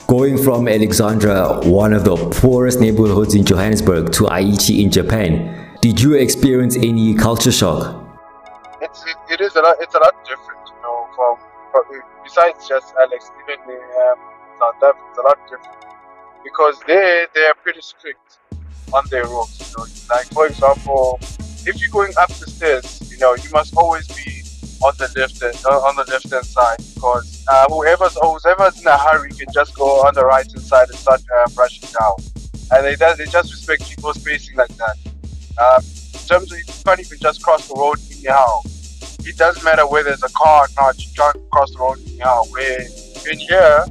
Going 0.08 0.38
from 0.38 0.68
Alexandra, 0.68 1.62
one 1.64 1.94
of 1.94 2.04
the 2.04 2.18
poorest 2.32 2.82
neighborhoods 2.82 3.34
in 3.34 3.46
Johannesburg, 3.46 4.12
to 4.14 4.24
Aichi 4.26 4.84
in 4.84 4.92
Japan, 4.92 5.78
did 5.82 6.02
you 6.02 6.16
experience 6.16 6.76
any 6.76 7.16
culture 7.16 7.52
shock? 7.52 8.04
It's 8.82 9.06
it, 9.06 9.16
it 9.32 9.42
is 9.42 9.56
a 9.56 9.62
lot. 9.62 9.78
It's 9.80 9.96
a 9.96 10.00
lot 10.00 10.14
different, 10.26 10.60
you 10.68 10.82
know. 10.82 11.08
From, 11.16 11.38
from 11.72 11.84
besides 12.28 12.68
just 12.68 12.94
Alex, 13.00 13.32
even 13.42 13.60
in 13.72 13.82
um, 14.04 14.20
South 14.60 14.76
Africa, 14.84 15.06
it's 15.10 15.18
a 15.18 15.22
lot 15.22 15.40
different 15.50 15.86
because 16.44 16.80
they 16.88 17.26
they 17.34 17.46
are 17.46 17.56
pretty 17.64 17.82
strict 17.82 18.38
on 18.94 19.04
their 19.10 19.26
rules. 19.26 19.52
You 19.60 19.68
know, 19.78 19.86
like 20.10 20.28
for 20.34 20.48
example, 20.48 21.20
if 21.66 21.80
you're 21.80 21.90
going 21.92 22.14
up 22.18 22.30
the 22.30 22.50
stairs, 22.50 22.88
you 23.12 23.18
know, 23.20 23.36
you 23.36 23.50
must 23.52 23.76
always 23.76 24.08
be 24.08 24.44
on 24.84 24.94
the 24.98 25.10
left 25.18 25.42
hand, 25.42 25.58
uh, 25.66 25.88
on 25.88 25.96
the 25.96 26.06
left 26.12 26.30
hand 26.30 26.46
side 26.46 26.78
because 26.94 27.46
uh, 27.48 27.66
whoever's 27.70 28.18
whoever's 28.22 28.80
in 28.82 28.88
a 28.88 28.98
hurry 28.98 29.32
can 29.32 29.48
just 29.54 29.74
go 29.76 30.06
on 30.06 30.14
the 30.14 30.26
right 30.26 30.48
hand 30.48 30.62
side 30.62 30.90
and 30.90 30.98
start 30.98 31.22
uh, 31.38 31.48
brushing 31.56 31.88
down, 32.00 32.16
and 32.72 32.86
they 32.86 32.96
they 32.96 33.26
just 33.32 33.52
respect 33.52 33.90
people's 33.90 34.20
spacing 34.20 34.56
like 34.58 34.76
that. 34.78 34.98
Um, 35.64 35.82
in 36.14 36.20
terms 36.28 36.52
of 36.52 36.58
you 36.60 36.66
can't 36.86 37.00
even 37.00 37.18
just 37.20 37.42
cross 37.42 37.68
the 37.68 37.76
road 37.76 37.98
anyhow. 38.12 38.62
It 39.28 39.38
doesn't 39.38 39.64
matter 39.64 39.86
where 39.86 40.04
there's 40.04 40.24
a 40.24 40.30
car 40.30 40.64
or 40.64 40.68
not. 40.78 40.98
You 41.00 41.12
can't 41.16 41.50
cross 41.52 41.72
the 41.74 41.80
road 41.80 42.00
now. 42.18 42.44
Where 42.50 42.80
in 42.80 43.40
here, 43.40 43.86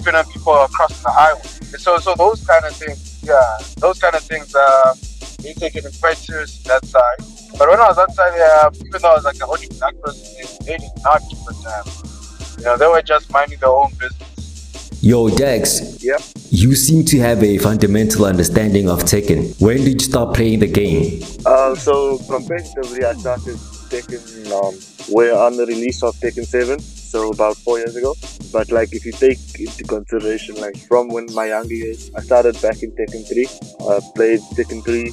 even 0.00 0.14
if 0.14 0.28
people 0.30 0.52
are 0.52 0.68
crossing 0.68 1.02
the 1.02 1.10
highway. 1.10 1.40
And 1.72 1.80
so, 1.80 1.98
so 1.98 2.14
those 2.14 2.44
kind 2.46 2.64
of 2.64 2.74
things, 2.76 3.20
yeah, 3.22 3.58
those 3.78 3.98
kind 3.98 4.14
of 4.14 4.22
things, 4.22 4.54
uh, 4.54 4.94
they 5.42 5.52
take 5.54 5.74
it 5.74 5.84
quite 6.00 6.16
serious 6.16 6.62
that 6.64 6.84
side. 6.84 7.18
But 7.58 7.68
when 7.68 7.80
I 7.80 7.88
was 7.88 7.98
outside 7.98 8.32
there, 8.34 8.70
even 8.86 9.02
though 9.02 9.10
I 9.10 9.14
was 9.14 9.24
like 9.24 9.36
the 9.36 9.46
only 9.46 9.66
black 9.78 9.94
person, 10.02 10.46
they 10.66 10.76
did 10.76 10.90
not 11.02 11.20
give 11.28 11.40
a 11.40 11.52
damn. 11.62 12.58
You 12.58 12.64
know, 12.64 12.76
they 12.76 12.86
were 12.86 13.02
just 13.02 13.30
minding 13.30 13.58
their 13.58 13.70
own 13.70 13.90
business. 13.98 15.02
Yo, 15.02 15.28
Dex, 15.28 16.02
Yep. 16.02 16.20
you 16.50 16.74
seem 16.74 17.04
to 17.04 17.18
have 17.18 17.42
a 17.42 17.58
fundamental 17.58 18.24
understanding 18.24 18.88
of 18.88 19.04
Tekken. 19.04 19.60
When 19.60 19.78
did 19.78 20.00
you 20.00 20.08
start 20.08 20.34
playing 20.34 20.60
the 20.60 20.66
game? 20.66 21.22
Uh, 21.44 21.74
so 21.74 22.18
competitively, 22.18 23.04
I 23.04 23.14
started 23.14 23.58
Tekken 23.86 24.20
um, 24.52 24.74
where 25.14 25.36
on 25.36 25.56
the 25.56 25.66
release 25.66 26.02
of 26.02 26.14
Tekken 26.16 26.44
7, 26.44 26.80
so 26.80 27.30
about 27.30 27.56
four 27.56 27.78
years 27.78 27.96
ago. 27.96 28.14
But 28.52 28.70
like, 28.70 28.92
if 28.92 29.04
you 29.04 29.12
take 29.12 29.38
into 29.58 29.84
consideration, 29.84 30.56
like 30.56 30.76
from 30.88 31.08
when 31.08 31.26
my 31.34 31.46
younger 31.46 31.74
years, 31.74 32.10
I 32.16 32.20
started 32.20 32.60
back 32.60 32.82
in 32.82 32.92
Tekken 32.92 33.26
3. 33.28 33.46
I 33.88 34.00
played 34.14 34.40
Tekken 34.54 34.84
3, 34.84 35.10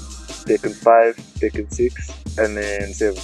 Tekken 0.48 0.76
5, 0.76 1.16
Tekken 1.40 1.74
6, 1.74 2.38
and 2.38 2.58
then 2.58 2.94
7. 2.94 3.22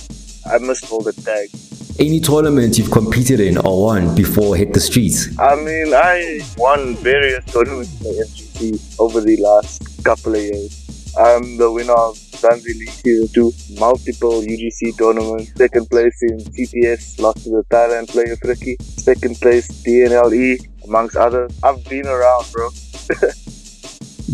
I 0.51 0.58
must 0.60 0.86
hold 0.86 1.06
the 1.06 1.13
tags. 1.13 1.70
Any 2.00 2.22
tournament 2.22 2.77
you've 2.77 2.91
competed 2.91 3.41
in 3.41 3.58
or 3.58 3.84
won 3.84 4.15
before 4.15 4.56
hit 4.56 4.74
the 4.74 4.79
streets? 4.79 5.38
I 5.38 5.56
mean, 5.56 5.94
I 5.94 6.39
won 6.58 6.96
various 6.96 7.44
tournaments 7.46 7.91
in 8.00 8.03
the 8.03 8.25
MGC 8.25 9.00
over 9.00 9.20
the 9.20 9.36
last 9.38 10.03
couple 10.06 10.36
of 10.36 10.41
years. 10.41 10.78
I'm 11.18 11.58
the 11.58 11.72
winner 11.72 11.94
of 11.94 12.16
Zanzi 12.16 12.78
League 12.78 12.89
Season 12.89 13.28
2, 13.34 13.80
multiple 13.80 14.42
UGC 14.42 14.98
tournaments, 14.98 15.51
second 15.56 15.89
place 15.89 16.22
in 16.22 16.38
TTS, 16.39 17.20
lost 17.20 17.44
to 17.44 17.50
the 17.50 17.63
Thailand 17.70 18.08
player 18.10 18.36
Friki, 18.38 18.82
second 18.82 19.36
place 19.38 19.68
DNLE, 19.84 20.60
amongst 20.86 21.16
others. 21.16 21.51
I've 21.63 21.84
been 21.86 22.08
around, 22.08 22.46
bro. 22.51 22.70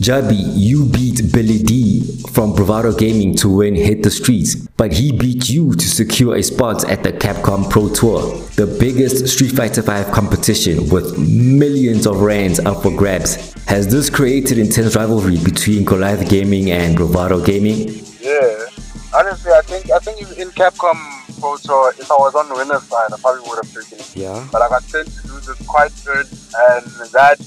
Jabi, 0.06 0.38
you 0.54 0.86
beat 0.86 1.34
Billy 1.34 1.58
D 1.58 2.04
from 2.30 2.54
Bravado 2.54 2.94
Gaming 2.94 3.34
to 3.38 3.50
win 3.50 3.74
Hit 3.74 4.04
the 4.04 4.12
Streets, 4.12 4.54
but 4.78 4.94
he 4.94 5.12
beat 5.12 5.50
you 5.50 5.74
to 5.74 5.88
secure 5.90 6.36
a 6.36 6.44
spot 6.44 6.88
at 6.88 7.02
the 7.02 7.12
Capcom 7.12 7.68
Pro 7.72 7.90
Tour, 7.90 8.38
the 8.56 8.68
biggest 8.80 9.28
Street 9.28 9.54
Fighter 9.54 9.82
V 9.82 10.04
competition 10.12 10.88
with 10.90 11.18
millions 11.18 12.06
of 12.06 12.22
rands 12.22 12.60
up 12.60 12.84
for 12.84 12.96
grabs. 12.96 13.54
Has 13.64 13.88
this 13.88 14.12
created 14.12 14.60
intense 14.60 14.96
rivalry 14.96 15.40
between 15.44 15.84
Goliath 15.84 16.30
Gaming 16.30 16.70
and 16.70 16.96
Bravado 16.96 17.44
Gaming? 17.44 17.90
Yeah. 18.22 18.68
Honestly, 19.12 19.54
I 19.54 19.62
think 19.62 19.90
I 19.90 19.98
think 19.98 20.22
in 20.38 20.50
Capcom 20.52 21.02
Pro 21.40 21.58
Tour, 21.58 21.96
if 21.98 22.12
I 22.12 22.16
was 22.20 22.36
on 22.36 22.48
the 22.48 22.54
winner's 22.54 22.84
side, 22.84 23.12
I 23.12 23.18
probably 23.20 23.50
would 23.50 23.58
have 23.66 23.74
taken 23.74 23.98
it. 23.98 24.16
Yeah. 24.16 24.48
But 24.52 24.62
I 24.62 24.70
got 24.70 24.84
sent 24.84 25.08
to 25.08 25.28
do 25.28 25.34
this 25.40 25.66
quite 25.66 25.94
good, 26.06 26.28
and 26.70 26.86
that 27.10 27.40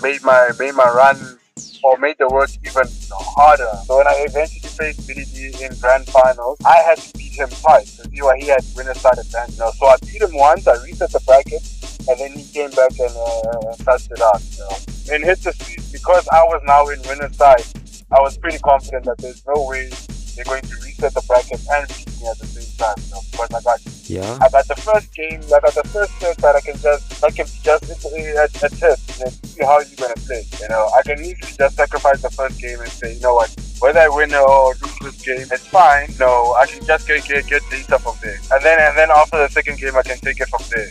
made 0.00 0.22
my 0.22 0.52
made 0.60 0.76
my 0.76 0.88
run 0.88 1.36
or 1.82 1.96
made 1.98 2.16
the 2.18 2.28
work 2.28 2.50
even 2.64 2.88
harder. 3.10 3.70
So 3.84 3.98
when 3.98 4.06
I 4.06 4.24
eventually 4.28 4.60
faced 4.60 5.06
Billy 5.06 5.24
D 5.24 5.64
in 5.64 5.72
grand 5.80 6.06
finals, 6.06 6.58
I 6.64 6.76
had 6.86 6.98
to 6.98 7.18
beat 7.18 7.34
him 7.34 7.48
twice 7.48 7.96
see 8.16 8.22
why 8.22 8.36
he 8.38 8.46
had 8.46 8.64
winner's 8.74 9.00
side 9.00 9.18
advantage. 9.18 9.58
Know, 9.58 9.70
so 9.76 9.86
I 9.86 9.96
beat 10.02 10.22
him 10.22 10.34
once, 10.34 10.66
I 10.66 10.74
reset 10.82 11.12
the 11.12 11.20
bracket, 11.26 11.62
and 12.08 12.18
then 12.18 12.32
he 12.32 12.44
came 12.52 12.70
back 12.70 12.92
and 12.98 13.12
uh, 13.12 13.76
touched 13.84 14.10
it 14.10 14.20
out. 14.20 14.40
You 14.52 14.64
know. 14.64 15.26
Hit 15.26 15.42
the 15.42 15.52
street 15.52 15.80
because 15.92 16.26
I 16.32 16.42
was 16.44 16.62
now 16.66 16.88
in 16.88 17.00
winner's 17.08 17.36
side. 17.36 17.64
I 18.10 18.20
was 18.20 18.38
pretty 18.38 18.58
confident 18.58 19.04
that 19.04 19.18
there's 19.18 19.44
no 19.46 19.66
way 19.66 19.90
they're 20.34 20.44
going 20.44 20.62
to 20.62 20.76
reset 20.82 21.14
the 21.14 21.22
bracket 21.26 21.60
and 21.70 21.88
beat 21.88 22.08
me 22.20 22.26
at 22.28 22.38
the 22.38 22.46
same 22.46 22.70
time. 22.78 22.96
You 23.06 23.14
know, 23.14 23.20
because 23.30 23.50
I 23.52 23.60
got 23.62 23.80
Yeah. 24.08 24.38
I 24.40 24.48
got 24.48 24.68
the 24.68 24.76
first 24.76 25.12
game, 25.14 25.40
I 25.46 25.60
got 25.60 25.74
the 25.74 25.88
first 25.88 26.12
test 26.20 26.40
that 26.40 26.54
I 26.54 26.60
can 26.60 26.76
just, 26.78 27.24
I 27.24 27.30
can 27.30 27.46
just 27.46 28.04
a, 28.04 28.44
a 28.44 28.48
test 28.48 29.20
and 29.20 29.32
see 29.32 29.64
how 29.64 29.80
you're 29.80 29.96
gonna 29.96 30.14
play. 30.14 30.44
You 30.60 30.68
know, 30.68 30.88
I 30.96 31.02
can 31.02 31.18
easily 31.20 31.52
just 31.58 31.76
sacrifice 31.76 32.22
the 32.22 32.30
first 32.30 32.60
game 32.60 32.80
and 32.80 32.88
say, 32.88 33.14
you 33.14 33.20
know 33.20 33.34
what, 33.34 33.54
whether 33.80 34.00
I 34.00 34.08
win 34.08 34.34
or 34.34 34.74
lose 34.74 34.98
this 35.02 35.22
game, 35.22 35.46
it's 35.50 35.66
fine. 35.66 36.08
No, 36.20 36.54
I 36.54 36.66
can 36.66 36.84
just 36.84 37.06
get 37.06 37.24
get 37.26 37.46
get 37.46 37.62
data 37.70 37.98
from 37.98 38.14
there, 38.22 38.38
and 38.52 38.64
then 38.64 38.78
and 38.80 38.96
then 38.96 39.10
after 39.10 39.38
the 39.38 39.48
second 39.48 39.78
game, 39.78 39.96
I 39.96 40.02
can 40.02 40.18
take 40.18 40.40
it 40.40 40.48
from 40.48 40.62
there. 40.74 40.90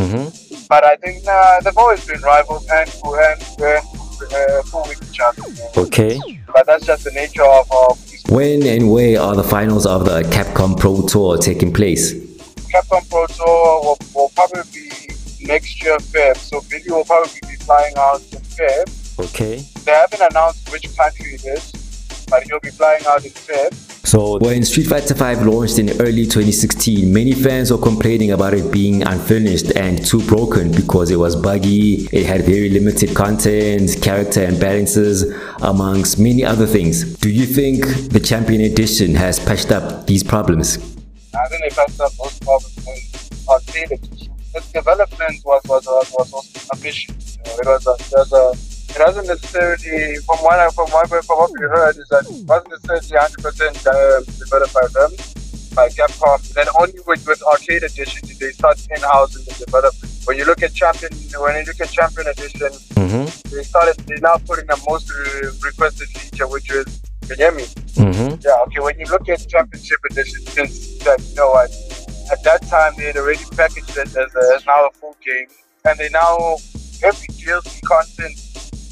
Mm-hmm. 0.00 0.66
But 0.68 0.84
I 0.84 0.96
think 0.96 1.24
nah, 1.24 1.60
they've 1.60 1.76
always 1.76 2.04
been 2.06 2.20
rivals 2.22 2.66
and 2.70 2.90
and 3.04 3.42
and 3.60 3.84
uh, 4.34 4.62
full 4.62 4.82
with 4.88 5.10
each 5.10 5.20
other. 5.20 5.42
Okay. 5.76 6.20
But 6.52 6.66
that's 6.66 6.86
just 6.86 7.04
the 7.04 7.10
nature 7.10 7.44
of, 7.44 7.70
of. 7.70 8.02
When 8.30 8.64
and 8.64 8.90
where 8.90 9.20
are 9.20 9.36
the 9.36 9.44
finals 9.44 9.86
of 9.86 10.04
the 10.04 10.22
Capcom 10.22 10.78
Pro 10.78 11.06
Tour 11.06 11.38
taking 11.38 11.72
place? 11.72 12.25
Capcom 12.76 13.08
Pro 13.08 13.26
Tour 13.28 13.80
will, 13.80 13.98
will 14.14 14.28
probably 14.34 14.62
be 14.70 15.46
next 15.46 15.82
year 15.82 15.96
Feb. 15.96 16.36
So 16.36 16.60
Billy 16.68 16.90
will 16.90 17.04
probably 17.04 17.40
be 17.48 17.56
flying 17.56 17.94
out 17.96 18.20
in 18.20 18.40
Feb. 18.40 19.18
Okay. 19.18 19.64
They 19.84 19.92
haven't 19.92 20.20
announced 20.30 20.70
which 20.70 20.94
country 20.94 21.36
it 21.36 21.44
is, 21.46 22.26
but 22.28 22.42
he'll 22.42 22.60
be 22.60 22.68
flying 22.68 23.02
out 23.06 23.24
in 23.24 23.30
Feb. 23.30 23.72
So 24.06 24.38
when 24.40 24.62
Street 24.64 24.88
Fighter 24.88 25.14
V 25.14 25.44
launched 25.46 25.78
in 25.78 25.88
early 26.02 26.26
2016, 26.26 27.10
many 27.10 27.32
fans 27.32 27.72
were 27.72 27.78
complaining 27.78 28.32
about 28.32 28.52
it 28.52 28.70
being 28.70 29.02
unfinished 29.02 29.74
and 29.74 30.04
too 30.04 30.20
broken 30.26 30.70
because 30.70 31.10
it 31.10 31.16
was 31.16 31.34
buggy, 31.34 32.06
it 32.12 32.26
had 32.26 32.42
very 32.42 32.68
limited 32.68 33.16
content, 33.16 33.96
character 34.02 34.46
imbalances, 34.46 35.24
amongst 35.62 36.18
many 36.18 36.44
other 36.44 36.66
things. 36.66 37.16
Do 37.16 37.30
you 37.30 37.46
think 37.46 38.10
the 38.12 38.20
Champion 38.20 38.60
Edition 38.60 39.14
has 39.14 39.40
patched 39.40 39.72
up 39.72 40.06
these 40.06 40.22
problems? 40.22 40.95
I 41.36 41.48
think 41.48 41.62
they 41.62 41.70
passed 41.70 42.00
up 42.00 42.12
those 42.12 42.38
problems 42.40 42.76
with 42.76 43.48
arcade 43.48 43.92
Its 43.92 44.72
development 44.72 45.36
was 45.44 45.62
was 45.68 45.86
was, 45.86 46.08
was 46.18 46.32
also 46.32 46.58
ambitious. 46.74 47.36
You 47.36 47.42
know, 47.44 47.58
it 47.62 47.66
was 47.66 47.86
a, 47.86 47.94
it 48.00 48.12
was 48.16 48.32
a 48.32 48.44
it 48.96 49.00
wasn't 49.04 49.28
necessarily 49.28 50.16
from 50.24 50.38
what 50.38 50.58
I 50.58 50.70
from 50.70 50.88
what 50.90 51.08
from 51.08 51.36
what 51.38 51.50
we 51.52 51.66
heard 51.66 51.96
is 51.96 52.08
that 52.08 52.24
it 52.24 52.46
wasn't 52.48 52.70
necessarily 52.72 53.16
hundred 53.20 53.42
percent 53.42 53.76
uh, 53.86 54.20
developed 54.40 54.72
by 54.74 54.86
them 54.96 55.10
by 55.76 55.88
Capcom. 55.90 56.40
Then 56.54 56.66
only 56.80 57.00
with, 57.06 57.26
with 57.26 57.42
Arcade 57.42 57.82
Edition 57.82 58.26
did 58.26 58.38
they 58.38 58.52
start 58.52 58.80
in 58.90 59.00
house 59.02 59.36
in 59.36 59.44
the 59.44 59.52
development. 59.64 60.12
When 60.24 60.38
you 60.38 60.46
look 60.46 60.62
at 60.62 60.72
Champion 60.72 61.12
when 61.38 61.54
you 61.60 61.64
look 61.68 61.80
at 61.80 61.90
Champion 61.90 62.26
Edition, 62.28 62.72
Mm-hmm. 62.96 63.54
they 63.54 63.62
started 63.62 63.96
they 64.08 64.16
now 64.20 64.36
putting 64.48 64.66
the 64.66 64.80
most 64.88 65.06
re- 65.12 65.50
requested 65.62 66.08
feature 66.08 66.48
which 66.48 66.70
is 66.72 66.86
you 67.30 67.36
hear 67.36 67.52
me? 67.52 67.64
Mm-hmm. 67.96 68.40
Yeah, 68.44 68.56
okay. 68.66 68.80
When 68.80 68.98
you 68.98 69.06
look 69.06 69.28
at 69.28 69.48
Championship 69.48 69.98
Edition, 70.10 70.40
since 70.46 70.98
that 71.04 71.20
you 71.28 71.34
know 71.36 71.50
what, 71.50 71.70
at 72.30 72.42
that 72.44 72.62
time 72.68 72.92
they 72.96 73.04
had 73.04 73.16
already 73.16 73.44
packaged 73.56 73.90
it 73.90 74.16
as, 74.16 74.16
a, 74.16 74.54
as 74.54 74.66
now 74.66 74.86
a 74.86 74.90
full 74.92 75.16
game, 75.24 75.48
and 75.84 75.98
they 75.98 76.08
now 76.10 76.56
every 77.02 77.28
DLC 77.34 77.80
content 77.82 78.36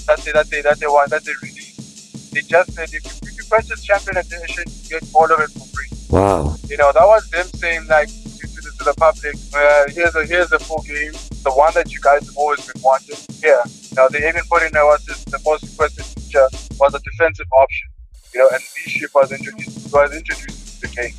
that 0.07 0.19
they 0.25 0.33
that 0.33 0.51
they 0.51 0.63
that 0.63 0.81
they 0.81 0.87
want 0.87 1.11
that 1.11 1.25
they 1.25 1.33
release, 1.43 2.31
they 2.33 2.41
just 2.41 2.73
said 2.73 2.89
if 2.93 3.05
you, 3.05 3.29
if 3.29 3.37
you 3.37 3.45
purchase 3.49 3.85
Champion 3.85 4.17
Edition, 4.17 4.65
you 4.67 4.89
get 4.89 5.05
all 5.15 5.31
of 5.31 5.41
it 5.41 5.51
for 5.51 5.67
free. 5.75 5.89
Wow. 6.11 6.57
You 6.69 6.77
know 6.77 6.93
that 6.93 7.05
was 7.07 7.29
them 7.31 7.47
saying 7.47 7.87
like 7.89 8.09
to, 8.09 8.47
to, 8.47 8.61
the, 8.63 8.71
to 8.79 8.85
the 8.85 8.95
public, 8.97 9.37
uh, 9.55 9.85
here's 9.93 10.15
a 10.15 10.25
here's 10.27 10.53
a 10.53 10.59
full 10.59 10.83
game, 10.83 11.13
the 11.43 11.53
one 11.53 11.73
that 11.75 11.93
you 11.93 12.01
guys 12.01 12.27
have 12.27 12.37
always 12.37 12.65
been 12.67 12.83
wanting. 12.83 13.19
Yeah. 13.43 13.63
Now 13.97 14.09
they 14.09 14.27
even 14.27 14.43
put 14.51 14.63
in 14.63 14.73
there 14.73 14.87
was 14.87 15.05
this, 15.05 15.25
the 15.25 15.39
most 15.45 15.63
requested 15.63 16.05
feature 16.05 16.49
was 16.81 16.95
a 16.95 17.01
defensive 17.01 17.47
option 17.53 17.94
you 18.35 18.41
know, 18.41 18.49
and 18.53 18.63
leadership 18.77 19.11
was 19.15 19.31
introduced 19.33 19.93
was 19.93 20.13
introduced 20.15 20.81
to 20.83 20.89
the 20.89 20.89
game. 20.95 21.15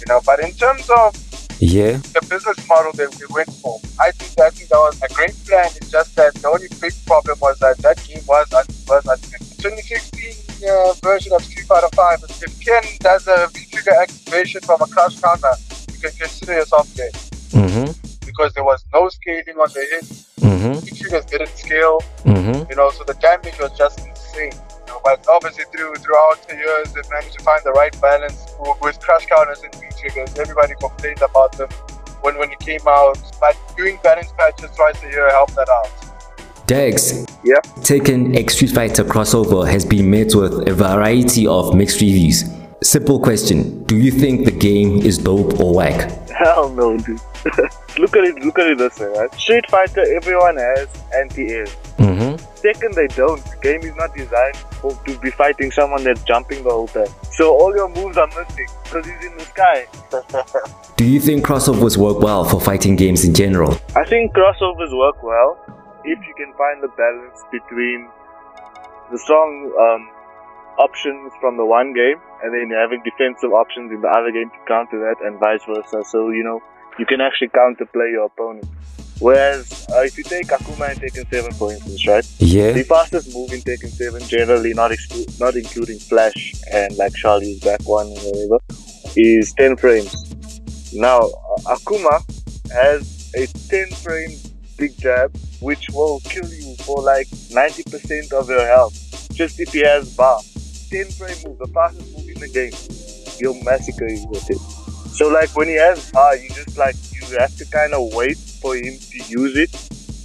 You 0.00 0.06
know, 0.08 0.20
but 0.24 0.40
in 0.40 0.52
terms 0.54 0.88
of 0.90 1.14
Yeah. 1.60 1.98
the 2.14 2.22
business 2.30 2.56
model 2.68 2.92
that 2.92 3.10
we 3.18 3.26
went 3.34 3.50
for, 3.60 3.80
I 4.00 4.10
think 4.12 4.38
I 4.40 4.50
think 4.50 4.68
that 4.70 4.78
was 4.78 4.96
a 5.02 5.08
great 5.12 5.34
plan. 5.46 5.66
It's 5.76 5.90
just 5.90 6.14
that 6.16 6.34
the 6.34 6.48
only 6.48 6.68
big 6.80 6.94
problem 7.06 7.36
was 7.40 7.58
that 7.58 7.78
that 7.78 7.96
game 8.06 8.22
was 8.26 8.46
was 8.88 9.04
unfinished. 9.06 9.60
2016 9.60 10.70
uh, 10.70 10.92
version 11.02 11.32
of 11.32 11.42
Street 11.44 11.66
Fighter 11.66 11.88
5. 11.94 12.24
If 12.46 12.60
Ken 12.64 12.82
does 13.00 13.26
a 13.26 13.48
V-trigger 13.52 13.94
activation 14.00 14.60
from 14.62 14.80
a 14.82 14.86
crush 14.86 15.18
counter, 15.20 15.52
you 15.92 15.98
can 15.98 16.12
consider 16.12 16.54
yourself 16.54 16.86
dead 16.94 17.12
Mm-hmm. 17.58 17.90
because 18.26 18.52
there 18.54 18.62
was 18.64 18.84
no 18.94 19.08
scaling 19.08 19.56
on 19.58 19.68
the 19.74 19.80
hit. 19.90 20.04
Mm-hmm. 20.40 20.72
V-triggers 20.84 21.24
didn't 21.24 21.56
scale. 21.56 21.98
Mm-hmm. 22.24 22.70
You 22.70 22.76
know, 22.76 22.90
so 22.90 23.02
the 23.04 23.14
damage 23.14 23.58
was 23.58 23.72
just 23.76 23.98
insane. 24.06 24.52
You 24.98 25.12
know, 25.12 25.16
but 25.16 25.28
obviously 25.28 25.64
through 25.72 25.94
throughout 25.96 26.46
the 26.48 26.56
years, 26.56 26.92
they 26.92 27.02
managed 27.10 27.38
to 27.38 27.44
find 27.44 27.60
the 27.64 27.72
right 27.72 28.00
balance 28.00 28.46
with, 28.58 28.80
with 28.80 29.00
crush 29.00 29.26
counters 29.26 29.62
and 29.62 29.74
V 29.74 29.86
triggers. 29.98 30.38
Everybody 30.38 30.74
complained 30.80 31.22
about 31.22 31.52
them 31.52 31.68
when 32.22 32.38
when 32.38 32.50
it 32.50 32.58
came 32.60 32.80
out, 32.86 33.18
but 33.40 33.56
doing 33.76 33.98
balance 34.02 34.32
patches 34.36 34.70
twice 34.76 35.02
a 35.02 35.10
year 35.10 35.30
helped 35.30 35.54
that 35.56 35.68
out. 35.68 35.90
Dex, 36.66 37.24
Yep. 37.44 37.64
Tekken 37.80 38.36
X 38.36 38.54
Street 38.54 38.72
Fighter 38.72 39.04
crossover 39.04 39.66
has 39.66 39.84
been 39.84 40.10
met 40.10 40.34
with 40.34 40.68
a 40.68 40.74
variety 40.74 41.46
of 41.46 41.74
mixed 41.74 42.00
reviews. 42.00 42.57
Simple 42.82 43.18
question 43.18 43.82
Do 43.84 43.96
you 43.96 44.12
think 44.12 44.44
the 44.44 44.52
game 44.52 44.98
is 44.98 45.18
dope 45.18 45.58
or 45.58 45.74
whack? 45.74 46.28
Hell 46.30 46.70
no, 46.70 46.96
dude. 46.96 47.20
look 47.98 48.14
at 48.16 48.24
it. 48.24 48.44
Look 48.44 48.58
at 48.60 48.68
it 48.68 48.78
this 48.78 49.00
way, 49.00 49.06
right? 49.06 49.34
Street 49.34 49.68
Fighter, 49.68 50.04
everyone 50.16 50.56
has 50.56 50.88
anti-air. 51.12 51.66
Mm-hmm. 51.98 52.36
Second, 52.54 52.94
they 52.94 53.08
don't. 53.08 53.42
The 53.44 53.56
game 53.60 53.82
is 53.82 53.96
not 53.96 54.14
designed 54.14 54.56
for, 54.80 54.92
to 54.92 55.18
be 55.18 55.30
fighting 55.32 55.72
someone 55.72 56.04
that's 56.04 56.22
jumping 56.22 56.62
the 56.62 56.70
whole 56.70 56.86
time. 56.86 57.08
So 57.32 57.52
all 57.52 57.74
your 57.74 57.88
moves 57.88 58.16
are 58.16 58.28
missing 58.28 58.68
because 58.84 59.06
he's 59.06 59.24
in 59.24 59.36
the 59.36 59.44
sky. 59.44 59.86
Do 60.96 61.04
you 61.04 61.18
think 61.18 61.44
crossovers 61.44 61.96
work 61.96 62.20
well 62.20 62.44
for 62.44 62.60
fighting 62.60 62.94
games 62.94 63.24
in 63.24 63.34
general? 63.34 63.76
I 63.96 64.04
think 64.04 64.32
crossovers 64.34 64.96
work 64.96 65.20
well 65.24 65.58
if 66.04 66.18
you 66.26 66.34
can 66.36 66.52
find 66.54 66.80
the 66.82 66.88
balance 66.96 67.42
between 67.50 68.08
the 69.10 69.18
strong 69.18 69.72
um, 69.80 70.17
options 70.78 71.32
from 71.40 71.56
the 71.56 71.64
one 71.64 71.92
game 71.92 72.20
and 72.42 72.54
then 72.54 72.70
having 72.70 73.02
defensive 73.02 73.52
options 73.52 73.90
in 73.92 74.00
the 74.00 74.08
other 74.08 74.30
game 74.30 74.50
to 74.50 74.60
counter 74.66 74.98
that 75.00 75.16
and 75.26 75.38
vice 75.38 75.64
versa. 75.66 76.02
So, 76.08 76.30
you 76.30 76.44
know, 76.44 76.62
you 76.98 77.06
can 77.06 77.20
actually 77.20 77.48
counterplay 77.48 78.12
your 78.12 78.26
opponent. 78.26 78.66
Whereas 79.20 79.86
uh, 79.90 80.02
if 80.02 80.16
you 80.16 80.22
take 80.22 80.46
Akuma 80.46 80.90
and 80.90 81.00
Tekken 81.00 81.28
7 81.28 81.52
for 81.52 81.72
instance, 81.72 82.06
right? 82.06 82.24
Yeah. 82.38 82.72
The 82.72 82.84
fastest 82.84 83.34
move 83.34 83.52
in 83.52 83.60
Tekken 83.62 83.90
7, 83.90 84.22
generally 84.28 84.72
not 84.74 84.92
exclu- 84.92 85.40
not 85.40 85.56
including 85.56 85.98
Flash 85.98 86.54
and 86.72 86.96
like 86.96 87.14
Charlie's 87.14 87.60
back 87.60 87.80
one 87.84 88.06
and 88.06 88.18
whatever, 88.18 88.58
is 89.16 89.52
10 89.54 89.76
frames. 89.76 90.14
Now, 90.94 91.18
uh, 91.18 91.74
Akuma 91.74 92.22
has 92.72 93.32
a 93.34 93.46
10 93.46 93.90
frame 93.90 94.38
big 94.78 94.96
jab, 94.98 95.36
which 95.60 95.88
will 95.90 96.20
kill 96.20 96.48
you 96.48 96.76
for 96.84 97.02
like 97.02 97.26
90% 97.26 98.32
of 98.32 98.48
your 98.48 98.64
health, 98.66 98.94
just 99.32 99.58
if 99.58 99.72
he 99.72 99.80
has 99.80 100.14
bar. 100.14 100.40
10 100.90 101.06
frame 101.12 101.36
move, 101.46 101.58
the 101.58 101.68
fastest 101.68 102.16
move 102.16 102.28
in 102.28 102.40
the 102.40 102.48
game. 102.48 102.72
He'll 103.38 103.62
massacre 103.62 104.08
you 104.08 104.26
with 104.28 104.50
it. 104.50 104.58
So 105.14 105.28
like 105.28 105.54
when 105.56 105.68
he 105.68 105.74
has 105.74 106.10
bar, 106.12 106.36
you 106.36 106.48
just 106.50 106.78
like, 106.78 106.96
you 107.12 107.38
have 107.38 107.54
to 107.56 107.66
kind 107.66 107.92
of 107.92 108.14
wait 108.14 108.38
for 108.38 108.74
him 108.76 108.98
to 108.98 109.18
use 109.24 109.56
it 109.56 109.70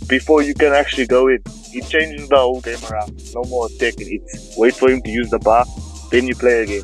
before 0.07 0.41
you 0.43 0.53
can 0.53 0.73
actually 0.73 1.07
go 1.07 1.27
in. 1.27 1.39
He 1.69 1.81
changes 1.81 2.29
the 2.29 2.37
whole 2.37 2.61
game 2.61 2.77
around. 2.89 3.19
No 3.33 3.43
more. 3.49 3.67
It's 3.71 4.57
wait 4.57 4.75
for 4.75 4.89
him 4.89 5.01
to 5.01 5.09
use 5.09 5.29
the 5.29 5.39
bar, 5.39 5.65
then 6.11 6.27
you 6.27 6.35
play 6.35 6.63
again. 6.63 6.83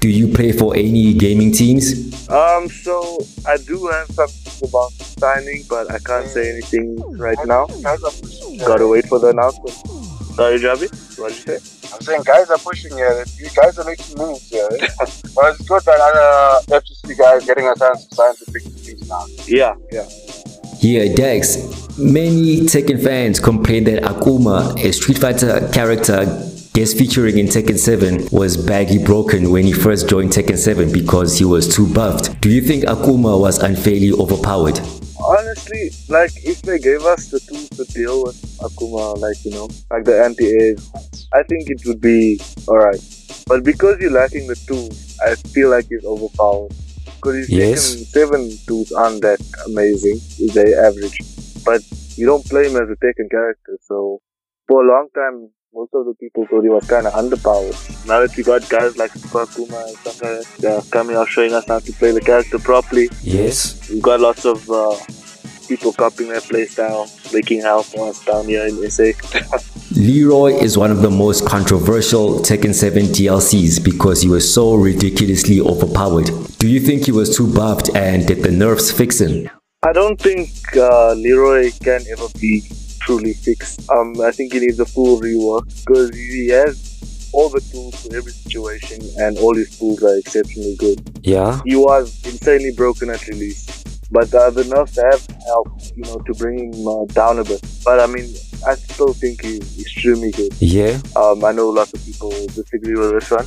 Do 0.00 0.08
you 0.08 0.32
play 0.32 0.52
for 0.52 0.74
any 0.74 1.12
gaming 1.12 1.52
teams? 1.52 2.28
Um, 2.30 2.68
so 2.68 3.18
I 3.46 3.58
do 3.58 3.86
have 3.88 4.06
something 4.08 4.68
about 4.68 4.92
signing, 4.92 5.64
but 5.68 5.90
I 5.90 5.98
can't 5.98 6.26
say 6.26 6.50
anything 6.52 6.96
right 7.18 7.36
now. 7.44 7.66
Guys 7.66 8.02
are 8.02 8.10
pushing. 8.10 8.54
yeah. 8.54 8.66
Gotta 8.66 8.86
wait 8.86 9.06
for 9.06 9.18
the 9.18 9.28
announcement. 9.28 9.76
Sorry, 10.36 10.58
Javi. 10.58 11.18
What 11.18 11.32
did 11.32 11.46
you 11.46 11.58
say? 11.58 11.79
I'm 11.92 12.00
saying 12.00 12.22
guys 12.24 12.50
are 12.50 12.58
pushing 12.58 12.96
here. 12.96 13.24
You 13.36 13.48
guys 13.50 13.78
are 13.78 13.84
making 13.84 14.16
moves 14.16 14.48
here. 14.48 14.68
but 15.34 15.54
it's 15.54 15.68
good 15.68 15.82
that 15.84 16.00
uh, 16.00 16.60
FGC 16.68 17.18
guys 17.18 17.44
getting 17.46 17.66
a 17.66 17.74
chance 17.74 18.06
to 18.06 18.14
sign 18.14 18.36
to 18.36 18.50
big 18.52 18.62
teams 18.84 19.08
now. 19.08 19.26
Yeah, 19.46 19.74
yeah. 19.90 20.08
Yeah, 20.80 21.14
Dex. 21.14 21.58
Many 21.98 22.60
Tekken 22.60 23.02
fans 23.02 23.38
complain 23.38 23.84
that 23.84 24.02
Akuma, 24.02 24.78
a 24.82 24.92
Street 24.92 25.18
Fighter 25.18 25.68
character 25.72 26.24
guest 26.72 26.96
featuring 26.96 27.38
in 27.38 27.46
Tekken 27.46 27.78
7, 27.78 28.28
was 28.30 28.56
baggy 28.56 29.02
broken 29.02 29.50
when 29.50 29.64
he 29.64 29.72
first 29.72 30.08
joined 30.08 30.30
Tekken 30.30 30.56
7 30.56 30.92
because 30.92 31.38
he 31.38 31.44
was 31.44 31.66
too 31.74 31.92
buffed. 31.92 32.40
Do 32.40 32.48
you 32.48 32.60
think 32.60 32.84
Akuma 32.84 33.40
was 33.40 33.58
unfairly 33.58 34.12
overpowered? 34.12 34.78
Honestly, 35.22 35.90
like 36.08 36.30
if 36.46 36.62
they 36.62 36.78
gave 36.78 37.02
us 37.02 37.28
the 37.28 37.40
tools 37.40 37.68
to 37.70 37.84
deal 37.92 38.24
with 38.24 38.36
Akuma, 38.60 39.18
like 39.18 39.44
you 39.44 39.50
know, 39.50 39.68
like 39.90 40.04
the 40.04 40.22
anti-air, 40.24 40.76
I 41.34 41.42
think 41.42 41.68
it 41.68 41.82
would 41.86 42.00
be 42.00 42.40
alright. 42.68 43.00
But 43.46 43.64
because 43.64 43.98
you're 44.00 44.12
lacking 44.12 44.46
the 44.46 44.54
tools, 44.54 45.18
I 45.26 45.34
feel 45.34 45.70
like 45.70 45.86
he's 45.88 46.04
overpowered. 46.04 46.72
Because 47.16 47.48
his 47.48 47.50
Yes. 47.50 47.96
Tekken 47.96 48.06
7 48.06 48.50
tools 48.66 48.92
aren't 48.92 49.22
that 49.22 49.40
amazing, 49.66 50.20
if 50.38 50.54
they 50.54 50.72
average. 50.74 51.18
But 51.64 51.82
you 52.16 52.26
don't 52.26 52.44
play 52.46 52.68
him 52.68 52.76
as 52.76 52.88
a 52.88 52.96
Tekken 53.04 53.30
character, 53.30 53.76
so 53.82 54.20
for 54.66 54.84
a 54.84 54.86
long 54.86 55.08
time, 55.14 55.50
most 55.72 55.90
of 55.94 56.04
the 56.04 56.14
people 56.14 56.44
thought 56.46 56.62
he 56.62 56.68
was 56.68 56.86
kind 56.88 57.06
of 57.06 57.12
underpowered. 57.12 58.06
Now 58.06 58.20
that 58.20 58.36
we 58.36 58.42
got 58.42 58.68
guys 58.68 58.96
like 58.96 59.12
Super 59.12 59.46
Akuma 59.46 59.86
and 59.86 59.96
stuff 59.98 60.22
like 60.22 60.56
that, 60.58 60.90
coming 60.90 61.16
out 61.16 61.28
showing 61.28 61.52
us 61.52 61.66
how 61.68 61.78
to 61.78 61.92
play 61.92 62.10
the 62.10 62.20
character 62.20 62.58
properly. 62.58 63.08
Yes. 63.22 63.88
We've 63.88 64.02
got 64.02 64.18
lots 64.18 64.44
of 64.44 64.68
uh, 64.68 64.96
people 65.68 65.92
copying 65.92 66.30
their 66.30 66.40
playstyle, 66.40 67.06
making 67.32 67.60
hell 67.60 67.84
for 67.84 68.08
us 68.08 68.24
down 68.24 68.46
here 68.46 68.66
in 68.66 68.90
SA. 68.90 69.12
Leroy 69.96 70.54
is 70.54 70.76
one 70.76 70.90
of 70.90 71.02
the 71.02 71.10
most 71.10 71.46
controversial 71.46 72.40
Tekken 72.40 72.74
7 72.74 73.02
DLCs 73.04 73.84
because 73.84 74.22
he 74.22 74.28
was 74.28 74.52
so 74.52 74.74
ridiculously 74.74 75.60
overpowered. 75.60 76.30
Do 76.58 76.68
you 76.68 76.80
think 76.80 77.04
he 77.04 77.12
was 77.12 77.36
too 77.36 77.52
buffed 77.52 77.94
and 77.94 78.26
did 78.26 78.42
the 78.42 78.50
nerfs 78.50 78.90
fix 78.90 79.20
him? 79.20 79.48
I 79.82 79.92
don't 79.92 80.20
think 80.20 80.50
uh, 80.76 81.12
Leroy 81.14 81.70
can 81.80 82.02
ever 82.10 82.26
be 82.40 82.62
truly 83.10 83.34
fixed. 83.34 83.90
Um, 83.90 84.20
I 84.20 84.30
think 84.30 84.52
he 84.52 84.60
needs 84.60 84.78
a 84.78 84.86
full 84.86 85.20
rework 85.20 85.66
because 85.84 86.14
he 86.14 86.48
has 86.48 87.30
all 87.32 87.48
the 87.48 87.60
tools 87.60 87.94
for 88.06 88.14
every 88.14 88.30
situation 88.30 89.00
and 89.18 89.36
all 89.38 89.54
his 89.54 89.76
tools 89.76 90.02
are 90.04 90.16
exceptionally 90.16 90.76
good. 90.76 90.98
Yeah. 91.22 91.60
He 91.64 91.74
was 91.74 92.24
insanely 92.24 92.72
broken 92.72 93.10
at 93.10 93.26
release, 93.26 93.66
but 94.12 94.32
uh, 94.32 94.50
the 94.50 94.64
nerfs 94.64 94.96
have 94.96 95.26
helped, 95.44 95.92
you 95.96 96.04
know, 96.04 96.18
to 96.18 96.34
bring 96.34 96.72
him 96.72 96.86
uh, 96.86 97.04
down 97.06 97.40
a 97.40 97.44
bit. 97.44 97.60
But 97.84 97.98
I 97.98 98.06
mean, 98.06 98.32
I 98.64 98.74
still 98.74 99.12
think 99.12 99.42
he's 99.42 99.80
extremely 99.80 100.30
good. 100.30 100.52
Yeah. 100.60 101.00
Um, 101.16 101.44
I 101.44 101.50
know 101.50 101.68
lots 101.70 101.92
of 101.92 102.04
people 102.04 102.30
disagree 102.30 102.94
with 102.94 103.10
this 103.10 103.30
one. 103.30 103.46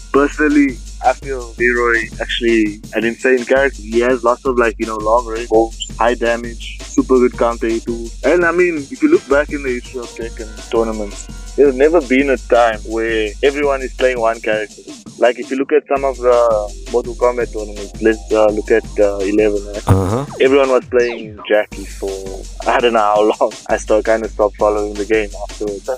Personally, 0.12 0.78
I 1.04 1.12
feel 1.12 1.52
Leroy 1.58 2.08
actually 2.18 2.80
an 2.94 3.04
insane 3.04 3.44
character. 3.44 3.82
He 3.82 4.00
has 4.00 4.24
lots 4.24 4.46
of 4.46 4.56
like 4.56 4.76
you 4.78 4.86
know 4.86 4.96
long 4.96 5.26
range 5.26 5.50
high 5.98 6.14
damage, 6.14 6.78
super 6.96 7.18
good 7.18 7.36
counter 7.36 7.78
tools. 7.78 8.18
And 8.24 8.42
I 8.44 8.52
mean, 8.52 8.78
if 8.78 9.02
you 9.02 9.10
look 9.10 9.28
back 9.28 9.50
in 9.50 9.62
the 9.62 9.68
history 9.68 10.00
of 10.00 10.06
Tekken 10.06 10.48
tournaments, 10.70 11.26
there's 11.54 11.76
never 11.76 12.00
been 12.00 12.30
a 12.30 12.38
time 12.38 12.80
where 12.88 13.32
everyone 13.42 13.82
is 13.82 13.92
playing 13.94 14.18
one 14.18 14.40
character. 14.40 14.95
Like 15.18 15.38
if 15.38 15.50
you 15.50 15.56
look 15.56 15.72
at 15.72 15.86
some 15.88 16.04
of 16.04 16.16
the 16.18 16.88
Mortal 16.92 17.14
Kombat 17.14 17.52
tournaments, 17.52 18.02
let's 18.02 18.20
uh, 18.32 18.46
look 18.48 18.70
at 18.70 18.84
uh, 18.98 19.18
11. 19.18 19.66
Right? 19.66 19.88
Uh 19.88 20.24
huh. 20.24 20.26
everyone 20.40 20.70
was 20.70 20.84
playing 20.86 21.38
Jacqui 21.48 21.86
for 21.86 22.44
I 22.68 22.80
don't 22.80 22.92
know 22.94 22.98
how 22.98 23.22
long. 23.40 23.52
I 23.68 23.76
still 23.76 24.02
kind 24.02 24.24
of 24.24 24.30
stopped 24.30 24.56
following 24.56 24.94
the 24.94 25.04
game 25.04 25.30
afterwards. 25.48 25.88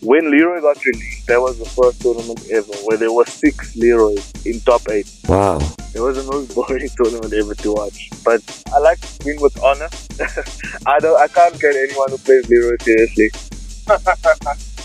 when 0.02 0.30
Leroy 0.30 0.60
got 0.60 0.84
released, 0.84 1.26
that 1.26 1.40
was 1.40 1.58
the 1.58 1.64
first 1.64 2.02
tournament 2.02 2.40
ever 2.50 2.72
where 2.84 2.98
there 2.98 3.12
were 3.12 3.24
six 3.24 3.74
Leroys 3.76 4.30
in 4.44 4.60
top 4.60 4.82
eight. 4.90 5.10
Wow. 5.26 5.58
It 5.94 6.00
was 6.00 6.24
the 6.24 6.30
most 6.30 6.54
boring 6.54 6.88
tournament 6.96 7.32
ever 7.32 7.54
to 7.54 7.72
watch. 7.72 8.10
But 8.24 8.42
I 8.74 8.78
like 8.78 9.00
to 9.00 9.24
win 9.24 9.40
with 9.40 9.58
honor. 9.62 9.88
I 10.86 10.98
don't. 10.98 11.18
I 11.18 11.28
can't 11.28 11.58
get 11.58 11.74
anyone 11.74 12.10
who 12.10 12.18
plays 12.18 12.48
Leroy 12.48 12.76
seriously. 12.80 13.30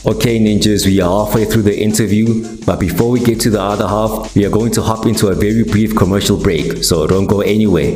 Okay, 0.08 0.40
ninjas, 0.40 0.86
we 0.86 1.02
are 1.02 1.26
halfway 1.26 1.44
through 1.44 1.64
the 1.64 1.78
interview, 1.78 2.58
but 2.66 2.80
before 2.80 3.12
we 3.12 3.20
get 3.20 3.42
to 3.42 3.50
the 3.50 3.62
other 3.62 3.86
half, 3.86 4.34
we 4.38 4.46
are 4.46 4.50
going 4.50 4.72
to 4.72 4.82
hop 4.82 5.06
into 5.06 5.28
a 5.28 5.36
very 5.36 5.66
brief 5.66 5.94
commercial 5.98 6.42
break, 6.42 6.82
so 6.82 7.06
don't 7.06 7.26
go 7.26 7.42
anywhere. 7.42 7.92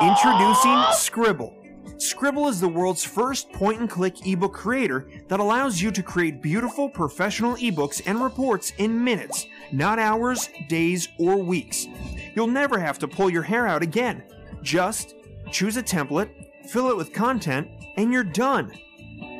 Introducing 0.00 0.78
Sqribble. 0.96 1.52
Sqribble 1.98 2.48
is 2.48 2.60
the 2.60 2.68
world's 2.68 3.04
first 3.04 3.52
point 3.52 3.78
and 3.78 3.90
click 3.90 4.26
ebook 4.26 4.54
creator 4.54 5.06
that 5.28 5.38
allows 5.38 5.82
you 5.82 5.90
to 5.90 6.02
create 6.02 6.40
beautiful 6.40 6.88
professional 6.88 7.56
ebooks 7.56 8.00
and 8.06 8.22
reports 8.22 8.72
in 8.78 9.04
minutes, 9.04 9.44
not 9.70 9.98
hours, 9.98 10.48
days, 10.70 11.08
or 11.18 11.36
weeks. 11.36 11.86
You'll 12.34 12.46
never 12.46 12.78
have 12.78 12.98
to 13.00 13.06
pull 13.06 13.28
your 13.28 13.42
hair 13.42 13.66
out 13.66 13.82
again. 13.82 14.22
Just 14.62 15.14
choose 15.50 15.76
a 15.76 15.82
template, 15.82 16.30
fill 16.70 16.88
it 16.88 16.96
with 16.96 17.12
content, 17.12 17.68
and 17.98 18.14
you're 18.14 18.24
done. 18.24 18.72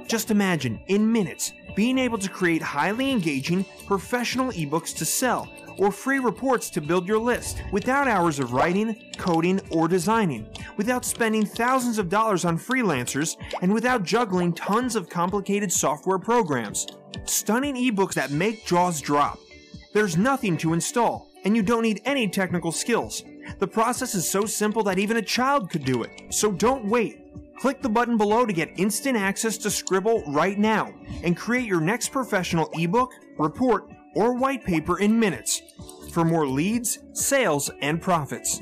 Just 0.07 0.31
imagine, 0.31 0.81
in 0.89 1.11
minutes, 1.11 1.53
being 1.79 1.97
able 1.97 2.19
to 2.19 2.29
create 2.29 2.61
highly 2.61 3.13
engaging, 3.13 3.65
professional 3.87 4.51
ebooks 4.51 4.93
to 4.93 5.05
sell 5.05 5.49
or 5.79 5.93
free 5.93 6.19
reports 6.19 6.71
to 6.71 6.81
build 6.81 7.07
your 7.07 7.21
list 7.21 7.63
without 7.71 8.09
hours 8.09 8.41
of 8.41 8.53
writing, 8.53 9.13
coding, 9.17 9.61
or 9.71 9.87
designing, 9.87 10.45
without 10.77 11.05
spending 11.05 11.47
thousands 11.47 11.97
of 11.97 12.09
dollars 12.09 12.45
on 12.45 12.59
freelancers, 12.59 13.37
and 13.63 13.73
without 13.73 14.03
juggling 14.03 14.53
tons 14.53 14.97
of 14.97 15.09
complicated 15.09 15.71
software 15.71 16.19
programs. 16.19 16.89
Stunning 17.27 17.77
ebooks 17.77 18.15
that 18.15 18.33
make 18.33 18.67
jaws 18.67 19.01
drop. 19.01 19.39
There's 19.95 20.17
nothing 20.17 20.57
to 20.57 20.73
install, 20.73 21.31
and 21.45 21.55
you 21.55 21.63
don't 21.63 21.83
need 21.83 22.03
any 22.05 22.27
technical 22.27 22.73
skills. 22.73 23.23
The 23.61 23.69
process 23.69 24.17
is 24.17 24.29
so 24.29 24.47
simple 24.47 24.83
that 24.83 24.99
even 24.99 25.19
a 25.19 25.23
child 25.23 25.71
could 25.71 25.85
do 25.85 26.03
it. 26.03 26.35
So 26.35 26.51
don't 26.51 26.87
wait. 26.87 27.21
Click 27.61 27.83
the 27.83 27.89
button 27.89 28.17
below 28.17 28.47
to 28.47 28.53
get 28.53 28.71
instant 28.77 29.17
access 29.17 29.59
to 29.59 29.69
Sqribble 29.69 30.23
right 30.29 30.57
now 30.57 30.95
and 31.25 31.37
create 31.37 31.67
your 31.67 31.81
next 31.81 32.13
professional 32.13 32.71
ebook, 32.75 33.13
report, 33.37 33.91
or 34.15 34.35
white 34.35 34.65
paper 34.65 35.01
in 35.01 35.19
minutes 35.19 35.63
for 36.13 36.25
more 36.25 36.47
leads, 36.47 37.01
sales, 37.15 37.69
and 37.83 38.01
profits. 38.01 38.61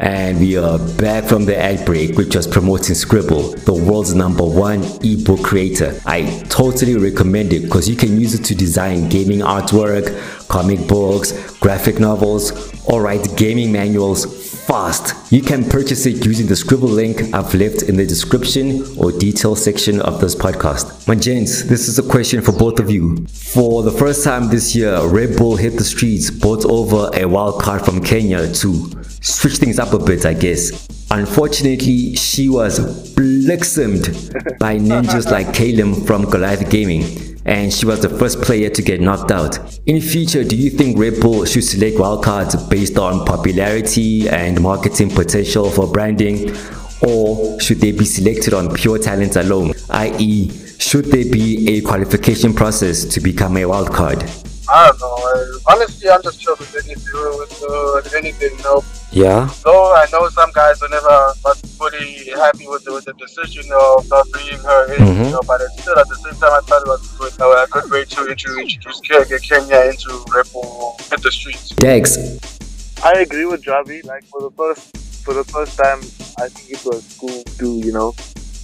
And 0.00 0.40
we 0.40 0.56
are 0.56 0.78
back 0.96 1.24
from 1.24 1.44
the 1.44 1.56
ad 1.56 1.84
break, 1.84 2.16
which 2.16 2.34
was 2.34 2.46
promoting 2.46 2.96
Sqribble, 2.96 3.64
the 3.64 3.74
world's 3.74 4.14
number 4.14 4.44
one 4.44 4.82
ebook 5.04 5.42
creator. 5.42 6.00
I 6.06 6.42
totally 6.48 6.96
recommend 6.96 7.52
it 7.52 7.62
because 7.62 7.88
you 7.88 7.96
can 7.96 8.18
use 8.18 8.34
it 8.34 8.42
to 8.46 8.54
design 8.54 9.08
gaming 9.08 9.40
artwork, 9.40 10.48
comic 10.48 10.88
books, 10.88 11.32
graphic 11.58 12.00
novels, 12.00 12.72
or 12.86 13.02
write 13.02 13.36
gaming 13.36 13.70
manuals 13.70 14.39
fast. 14.70 15.32
You 15.32 15.42
can 15.42 15.68
purchase 15.68 16.06
it 16.06 16.24
using 16.24 16.46
the 16.46 16.54
Sqribble 16.54 16.94
link 16.94 17.34
I've 17.34 17.52
left 17.54 17.82
in 17.82 17.96
the 17.96 18.06
description 18.06 18.86
or 18.96 19.10
detail 19.10 19.56
section 19.56 20.00
of 20.00 20.20
this 20.20 20.36
podcast. 20.36 21.08
My 21.08 21.16
gents, 21.16 21.64
this 21.64 21.88
is 21.88 21.98
a 21.98 22.04
question 22.04 22.40
for 22.40 22.52
both 22.52 22.78
of 22.78 22.88
you. 22.88 23.26
For 23.26 23.82
the 23.82 23.90
first 23.90 24.22
time 24.22 24.48
this 24.48 24.76
year, 24.76 25.04
Red 25.08 25.36
Bull 25.36 25.56
hit 25.56 25.76
the 25.76 25.82
streets, 25.82 26.30
bought 26.30 26.64
over 26.64 27.10
a 27.14 27.24
wild 27.26 27.60
card 27.60 27.84
from 27.84 28.00
Kenya 28.00 28.46
to 28.46 29.02
switch 29.20 29.56
things 29.56 29.80
up 29.80 29.92
a 29.92 29.98
bit, 29.98 30.24
I 30.24 30.34
guess. 30.34 30.86
Unfortunately, 31.10 32.14
she 32.14 32.48
was 32.48 32.78
blixemed 33.16 34.58
by 34.60 34.78
ninjas 34.78 35.28
like 35.28 35.48
Kalem 35.48 36.06
from 36.06 36.30
Goliath 36.30 36.70
Gaming, 36.70 37.29
and 37.44 37.72
she 37.72 37.86
was 37.86 38.00
the 38.00 38.08
first 38.08 38.40
player 38.42 38.68
to 38.70 38.82
get 38.82 39.00
knocked 39.00 39.30
out. 39.30 39.58
In 39.86 40.00
future, 40.00 40.44
do 40.44 40.56
you 40.56 40.70
think 40.70 40.98
Red 40.98 41.20
Bull 41.20 41.44
should 41.44 41.64
select 41.64 41.96
wildcards 41.96 42.68
based 42.70 42.98
on 42.98 43.24
popularity 43.26 44.28
and 44.28 44.60
marketing 44.60 45.10
potential 45.10 45.70
for 45.70 45.90
branding, 45.90 46.54
or 47.02 47.58
should 47.60 47.78
they 47.78 47.92
be 47.92 48.04
selected 48.04 48.54
on 48.54 48.74
pure 48.74 48.98
talent 48.98 49.36
alone, 49.36 49.72
i.e., 49.90 50.50
should 50.78 51.06
there 51.06 51.30
be 51.30 51.76
a 51.76 51.80
qualification 51.82 52.54
process 52.54 53.04
to 53.04 53.20
become 53.20 53.56
a 53.56 53.62
wildcard? 53.62 54.22
I 54.68 54.86
don't 54.86 55.00
know. 55.00 55.58
Honestly, 55.68 56.08
I'm 56.08 56.22
just 56.22 56.40
chill 56.40 56.56
with 56.58 56.74
anything. 56.74 57.12
With, 57.12 57.64
uh, 57.68 58.16
anything, 58.16 58.56
know. 58.58 58.82
Yeah. 59.12 59.50
Though 59.64 59.92
I 59.94 60.06
know 60.12 60.28
some 60.28 60.50
guys 60.52 60.80
were 60.80 60.88
never 60.88 61.32
but 61.42 61.56
fully 61.78 62.30
happy 62.36 62.66
with 62.68 62.84
the, 62.84 62.92
with 62.92 63.04
the 63.06 63.12
decision 63.14 63.64
of 63.72 64.08
not 64.08 64.28
bringing 64.30 64.58
her 64.60 64.94
in, 64.94 65.00
Mhm. 65.02 65.24
you 65.24 65.30
know, 65.32 65.40
but 65.46 65.60
it's 65.60 65.82
still 65.82 65.98
at 65.98 66.08
the 66.08 66.14
same 66.14 66.34
time 66.40 66.52
I 66.52 66.60
thought 66.60 66.82
it 66.82 66.88
was 66.88 67.06
good, 67.18 67.32
uh, 67.40 67.64
a 67.64 67.66
good 67.68 67.90
way 67.90 68.04
to 68.04 68.26
introduce, 68.30 68.74
introduce 68.76 69.00
Ke- 69.00 69.42
Kenya 69.42 69.80
into 69.90 70.24
Red 70.34 70.46
Bull 70.52 70.96
hit 71.10 71.22
the 71.22 71.32
streets. 71.32 71.70
Dex, 71.70 72.16
I 73.02 73.12
agree 73.26 73.46
with 73.46 73.64
Javi. 73.64 74.04
Like 74.06 74.24
for 74.30 74.40
the 74.42 74.50
first 74.56 74.96
for 75.24 75.34
the 75.34 75.44
first 75.44 75.76
time, 75.76 76.00
I 76.38 76.48
think 76.48 76.70
it 76.70 76.84
was 76.84 77.02
cool 77.18 77.42
to 77.58 77.66
you 77.86 77.92
know 77.92 78.14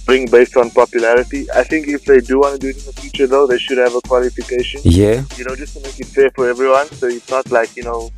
bring 0.05 0.27
based 0.31 0.55
on 0.55 0.69
popularity. 0.71 1.45
I 1.53 1.63
think 1.63 1.89
if 1.89 2.05
they 2.05 2.21
do 2.21 2.39
want 2.39 2.53
to 2.53 2.59
do 2.59 2.69
it 2.69 2.77
in 2.77 2.85
the 2.85 2.93
future, 3.01 3.27
though, 3.27 3.45
they 3.45 3.57
should 3.57 3.77
have 3.79 3.93
a 3.95 4.01
qualification. 4.07 4.79
yeah, 4.85 5.23
You 5.35 5.43
know, 5.43 5.55
just 5.57 5.73
to 5.75 5.81
make 5.81 5.99
it 5.99 6.07
fair 6.07 6.31
for 6.33 6.49
everyone. 6.49 6.87
So 6.95 7.07
it's 7.07 7.29
not 7.29 7.51
like 7.51 7.75
you 7.75 7.83
know 7.83 8.09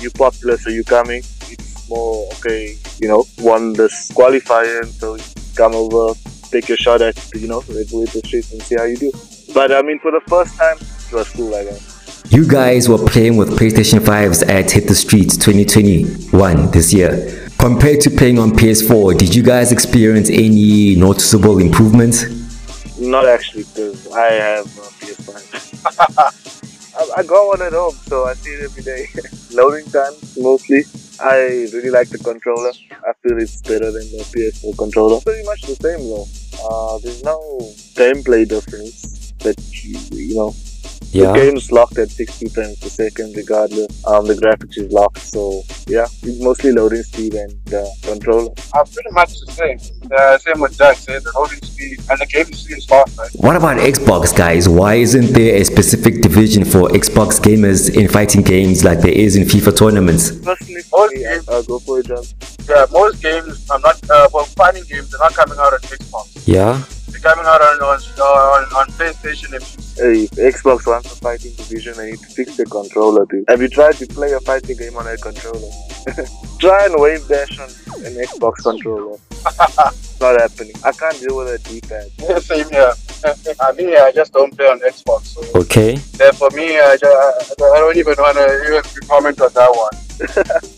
you're 0.00 0.10
popular, 0.12 0.58
so 0.58 0.68
you're 0.68 0.84
coming. 0.98 1.22
More 1.92 2.26
okay. 2.38 2.78
You 3.00 3.08
know, 3.08 3.24
won 3.38 3.74
this 3.74 4.10
qualifier, 4.12 4.86
so 4.86 5.18
come 5.54 5.74
over, 5.74 6.18
take 6.50 6.68
your 6.68 6.78
shot 6.78 7.02
at 7.02 7.16
you 7.34 7.48
know 7.48 7.62
Red 7.68 7.90
Bull 7.90 8.06
the 8.06 8.22
streets 8.24 8.50
and 8.52 8.62
see 8.62 8.76
how 8.76 8.84
you 8.84 8.96
do. 8.96 9.12
But 9.52 9.72
I 9.72 9.82
mean, 9.82 9.98
for 9.98 10.10
the 10.10 10.22
first 10.26 10.56
time, 10.56 10.78
it 10.78 11.12
was 11.12 11.28
cool. 11.30 11.54
I 11.54 11.64
guess. 11.64 12.24
You 12.30 12.48
guys 12.48 12.88
were 12.88 12.96
playing 12.96 13.36
with 13.36 13.50
PlayStation 13.58 13.98
5s 13.98 14.48
at 14.48 14.70
Hit 14.70 14.88
the 14.88 14.94
Streets 14.94 15.36
2021 15.36 16.70
this 16.70 16.94
year. 16.94 17.50
Compared 17.58 18.00
to 18.00 18.10
playing 18.10 18.38
on 18.38 18.52
PS4, 18.52 19.18
did 19.18 19.34
you 19.34 19.42
guys 19.42 19.70
experience 19.70 20.30
any 20.30 20.96
noticeable 20.96 21.58
improvements? 21.58 22.24
Not 22.98 23.26
actually, 23.26 23.64
because 23.64 24.10
I 24.12 24.32
have 24.32 24.64
a 24.64 24.88
PS5. 25.02 26.38
I, 26.96 27.20
I 27.20 27.22
got 27.22 27.46
one 27.46 27.60
at 27.60 27.72
home, 27.74 27.94
so 28.06 28.24
I 28.24 28.34
see 28.34 28.50
it 28.50 28.64
every 28.64 28.82
day. 28.82 29.08
Loading 29.54 29.84
time, 29.90 30.14
mostly. 30.38 30.84
I 31.22 31.68
really 31.72 31.90
like 31.90 32.08
the 32.08 32.18
controller. 32.18 32.72
I 33.06 33.12
feel 33.22 33.38
it's 33.38 33.62
better 33.62 33.92
than 33.92 34.10
the 34.10 34.24
PS4 34.34 34.76
controller. 34.76 35.20
Pretty 35.20 35.44
much 35.44 35.62
the 35.62 35.76
same 35.76 36.00
though. 36.10 36.26
Uh, 36.62 36.98
there's 36.98 37.22
no 37.22 37.38
gameplay 37.94 38.48
difference 38.48 39.32
that 39.38 39.56
you, 39.84 39.98
you 40.10 40.34
know. 40.34 40.54
The 41.12 41.32
game's 41.34 41.70
locked 41.70 41.98
at 41.98 42.10
60 42.10 42.48
frames 42.48 42.78
per 42.78 42.88
second 42.88 43.36
regardless. 43.36 44.04
Um, 44.06 44.26
the 44.26 44.34
graphics 44.34 44.78
is 44.78 44.90
locked, 44.92 45.18
so 45.18 45.62
yeah, 45.86 46.06
it's 46.22 46.40
mostly 46.42 46.72
loading 46.72 47.02
speed 47.02 47.34
and 47.34 47.74
uh, 47.74 47.84
controller. 48.02 48.50
I'm 48.74 48.86
pretty 48.86 49.10
much 49.12 49.38
the 49.40 49.52
same. 49.52 49.78
Uh, 50.10 50.38
same 50.38 50.60
with 50.60 50.76
Jack 50.78 50.96
said, 50.96 51.22
the 51.22 51.32
loading 51.36 51.60
speed 51.62 51.98
and 52.10 52.18
the 52.18 52.26
game 52.26 52.50
seems 52.52 52.86
fast, 52.86 53.18
right? 53.18 53.30
What 53.34 53.56
about 53.56 53.76
Xbox, 53.78 54.34
guys? 54.36 54.68
Why 54.68 54.94
isn't 54.94 55.32
there 55.34 55.56
a 55.56 55.64
specific 55.64 56.22
division 56.22 56.64
for 56.64 56.88
Xbox 56.88 57.40
gamers 57.40 57.94
in 57.94 58.08
fighting 58.08 58.42
games 58.42 58.82
like 58.84 59.00
there 59.00 59.12
is 59.12 59.36
in 59.36 59.44
FIFA 59.44 59.76
tournaments? 59.76 60.30
Personally, 60.30 60.82
for 60.82 61.08
me, 61.08 61.26
Okay. 61.26 61.40
I'll 61.48 61.62
go 61.62 61.78
for 61.78 62.00
it, 62.00 62.06
John. 62.06 62.24
Yeah, 62.68 62.86
most 62.90 63.22
games 63.22 63.68
are 63.70 63.78
not, 63.80 63.98
uh, 64.10 64.28
well, 64.32 64.44
fighting 64.44 64.84
games, 64.88 65.10
they're 65.10 65.20
not 65.20 65.34
coming 65.34 65.58
out 65.58 65.72
on 65.74 65.80
Xbox. 65.80 66.46
Yeah? 66.46 66.82
They're 67.22 67.32
coming 67.34 67.46
out 67.46 67.60
on, 67.62 67.80
on, 67.82 68.00
on, 68.00 68.64
on 68.74 68.86
PlayStation 68.98 69.54
and 69.54 69.62
Hey, 69.96 70.24
if 70.24 70.30
Xbox 70.54 70.86
wants 70.86 71.12
a 71.12 71.16
fighting 71.16 71.52
division, 71.54 71.94
they 71.96 72.12
need 72.12 72.20
to 72.20 72.26
fix 72.26 72.56
the 72.56 72.64
controller, 72.64 73.26
dude. 73.26 73.44
Have 73.48 73.60
you 73.62 73.68
tried 73.68 73.94
to 73.96 74.06
play 74.06 74.32
a 74.32 74.40
fighting 74.40 74.76
game 74.76 74.96
on 74.96 75.06
a 75.06 75.16
controller? 75.16 75.70
Try 76.58 76.86
and 76.86 76.94
wave 77.00 77.26
dash 77.28 77.58
on 77.60 77.68
an 78.06 78.14
Xbox 78.14 78.62
controller. 78.62 79.18
it's 79.30 80.20
not 80.20 80.40
happening. 80.40 80.72
I 80.84 80.92
can't 80.92 81.20
deal 81.20 81.36
with 81.36 81.48
a 81.48 81.58
D-pad. 81.68 82.10
Yeah, 82.18 82.38
same 82.38 82.68
here. 82.70 82.92
I 83.60 83.72
mean, 83.72 83.96
I 83.96 84.10
just 84.12 84.32
don't 84.32 84.56
play 84.56 84.66
on 84.66 84.80
Xbox. 84.80 85.26
So 85.26 85.60
Okay. 85.60 85.92
yeah, 86.18 86.32
for 86.32 86.50
me, 86.50 86.78
I, 86.80 86.96
ju- 86.96 87.06
I, 87.06 87.32
I 87.74 87.78
don't 87.78 87.96
even 87.96 88.14
want 88.18 88.36
to 88.38 88.64
even 88.66 88.82
comment 89.08 89.40
on 89.40 89.52
that 89.52 89.70
one. 89.70 90.71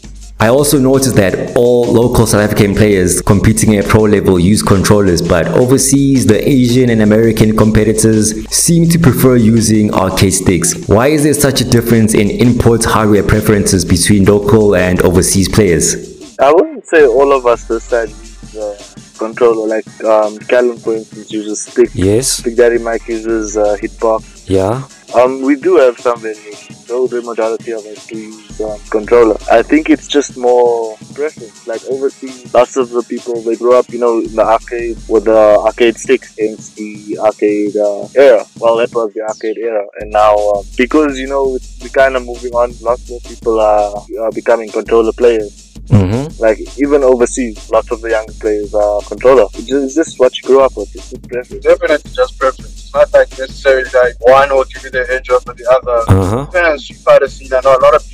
I 0.44 0.48
also 0.48 0.78
noticed 0.78 1.16
that 1.16 1.57
all 1.57 1.85
local 1.90 2.26
South 2.26 2.42
African 2.42 2.74
players 2.74 3.22
competing 3.22 3.76
at 3.76 3.87
pro 3.87 4.02
level 4.02 4.38
use 4.38 4.62
controllers, 4.62 5.22
but 5.22 5.46
overseas, 5.48 6.26
the 6.26 6.46
Asian 6.46 6.90
and 6.90 7.00
American 7.00 7.57
competitors 7.57 8.46
seem 8.50 8.87
to 8.90 8.98
prefer 8.98 9.37
using 9.37 9.94
arcade 9.94 10.35
sticks. 10.35 10.87
Why 10.87 11.07
is 11.07 11.22
there 11.22 11.33
such 11.33 11.62
a 11.62 11.64
difference 11.64 12.12
in 12.12 12.28
input 12.28 12.85
hardware 12.85 13.22
preferences 13.22 13.87
between 13.87 14.26
local 14.26 14.76
and 14.76 15.00
overseas 15.00 15.48
players? 15.48 16.37
I 16.38 16.52
wouldn't 16.52 16.87
say 16.87 17.07
all 17.07 17.33
of 17.33 17.46
us 17.46 17.64
this 17.64 17.85
side 17.85 18.11
use 18.11 18.37
the 18.52 19.14
controller. 19.16 19.66
Like 19.66 20.04
um, 20.04 20.37
Callum, 20.40 20.76
for 20.76 20.94
instance, 20.94 21.33
uses 21.33 21.62
stick. 21.62 21.88
Yes. 21.94 22.42
Big 22.42 22.59
Daddy 22.59 22.76
Mike 22.76 23.09
uses 23.09 23.57
uh, 23.57 23.78
hitbox. 23.80 24.50
Yeah. 24.50 24.87
Um, 25.18 25.40
we 25.40 25.57
do 25.57 25.76
have 25.76 25.98
some 25.98 26.20
variations, 26.20 26.85
though 26.85 27.07
the 27.07 27.22
majority 27.22 27.72
of 27.72 27.87
us 27.87 28.07
do 28.07 28.18
use 28.18 28.43
um, 28.61 28.79
controller. 28.90 29.37
I 29.51 29.62
think 29.62 29.90
it's 29.90 30.09
just 30.09 30.37
more 30.37 30.97
preference. 31.14 31.67
Like 31.67 31.85
overseas, 31.87 32.53
lots 32.55 32.77
of 32.77 32.90
the 32.90 33.03
people 33.03 33.40
they 33.43 33.57
grew 33.57 33.75
up, 33.75 33.88
you 33.90 33.99
know, 33.99 34.21
in 34.21 34.35
the 34.35 34.45
arcade 34.45 34.97
with 35.09 35.25
the 35.25 35.59
arcade 35.59 35.97
sticks, 35.97 36.37
hence 36.38 36.71
the 36.71 37.19
arcade 37.19 37.77
uh, 37.77 38.07
era. 38.14 38.45
Well, 38.59 38.77
that 38.77 38.95
was 38.95 39.12
the 39.14 39.23
arcade 39.23 39.59
era, 39.59 39.87
and 40.01 40.11
now 40.11 40.35
uh, 40.35 40.62
because 40.77 41.19
you 41.19 41.29
know 41.29 41.59
we're 41.83 41.88
kind 41.88 42.17
of 42.17 42.25
moving 42.25 42.53
on, 42.53 42.73
lots 42.81 43.09
more 43.11 43.21
people 43.21 43.61
are, 43.61 43.95
are 44.21 44.33
becoming 44.33 44.71
controller 44.71 45.12
players. 45.12 45.64
Mm-hmm. 45.88 46.43
Like 46.43 46.59
even 46.79 47.05
overseas, 47.05 47.71
lots 47.71 47.90
of 47.90 48.01
the 48.01 48.11
younger 48.11 48.33
players 48.35 48.75
are 48.75 49.03
controller. 49.03 49.45
It's 49.53 49.67
just, 49.67 49.85
it's 49.85 49.95
just 49.95 50.19
what 50.19 50.37
you 50.37 50.43
grew 50.45 50.61
up 50.62 50.77
with. 50.77 50.95
It's 50.95 51.11
just 51.11 51.29
preference. 51.29 51.64
Definitely 51.64 52.11
just 52.11 52.38
preference. 52.38 52.73
It's 52.73 52.95
not 52.95 53.12
like 53.12 53.29
necessarily 53.38 53.85
like 53.93 54.17
one 54.21 54.49
will 54.51 54.64
give 54.64 54.85
you 54.85 54.90
the 54.90 55.07
edge 55.12 55.29
over 55.29 55.53
the 55.53 55.67
other. 55.69 56.05
Uh-huh. 56.09 56.47
Even 56.49 56.73
in 56.73 56.79
Street 56.79 57.01
Fighter 57.01 57.29
scene, 57.29 57.53
I 57.53 57.61
know 57.61 57.77
a 57.77 57.83
lot 57.85 57.95
of 57.95 58.09
people 58.09 58.13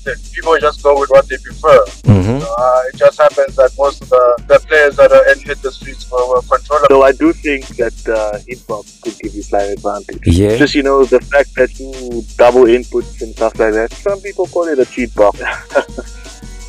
stick. 0.00 0.18
People 0.32 0.58
just 0.58 0.82
go 0.82 0.98
with 0.98 1.10
what 1.10 1.28
they 1.28 1.36
prefer. 1.38 1.84
Mm-hmm. 2.08 2.40
Uh, 2.42 2.82
it 2.88 2.96
just 2.96 3.18
happens 3.18 3.56
that 3.56 3.70
most 3.78 4.02
of 4.02 4.08
the, 4.08 4.44
the 4.48 4.58
players 4.66 4.96
that 4.96 5.12
are 5.12 5.26
in 5.32 5.38
hit 5.40 5.60
the 5.62 5.70
streets 5.70 6.10
were, 6.10 6.26
were 6.28 6.42
controller. 6.42 6.86
So 6.88 7.02
I 7.02 7.12
do 7.12 7.32
think 7.32 7.66
that 7.76 7.96
uh, 8.08 8.38
hitbox 8.48 9.02
could 9.02 9.18
give 9.18 9.34
you 9.34 9.42
slight 9.42 9.70
advantage. 9.70 10.26
Yeah. 10.26 10.56
Just 10.56 10.74
you 10.74 10.82
know 10.82 11.04
the 11.04 11.20
fact 11.20 11.54
that 11.56 11.78
you 11.78 12.22
double 12.36 12.64
inputs 12.64 13.22
and 13.22 13.34
stuff 13.34 13.58
like 13.58 13.74
that. 13.74 13.92
Some 13.92 14.20
people 14.20 14.46
call 14.46 14.68
it 14.68 14.78
a 14.78 14.86
cheat 14.86 15.14
box. 15.14 15.40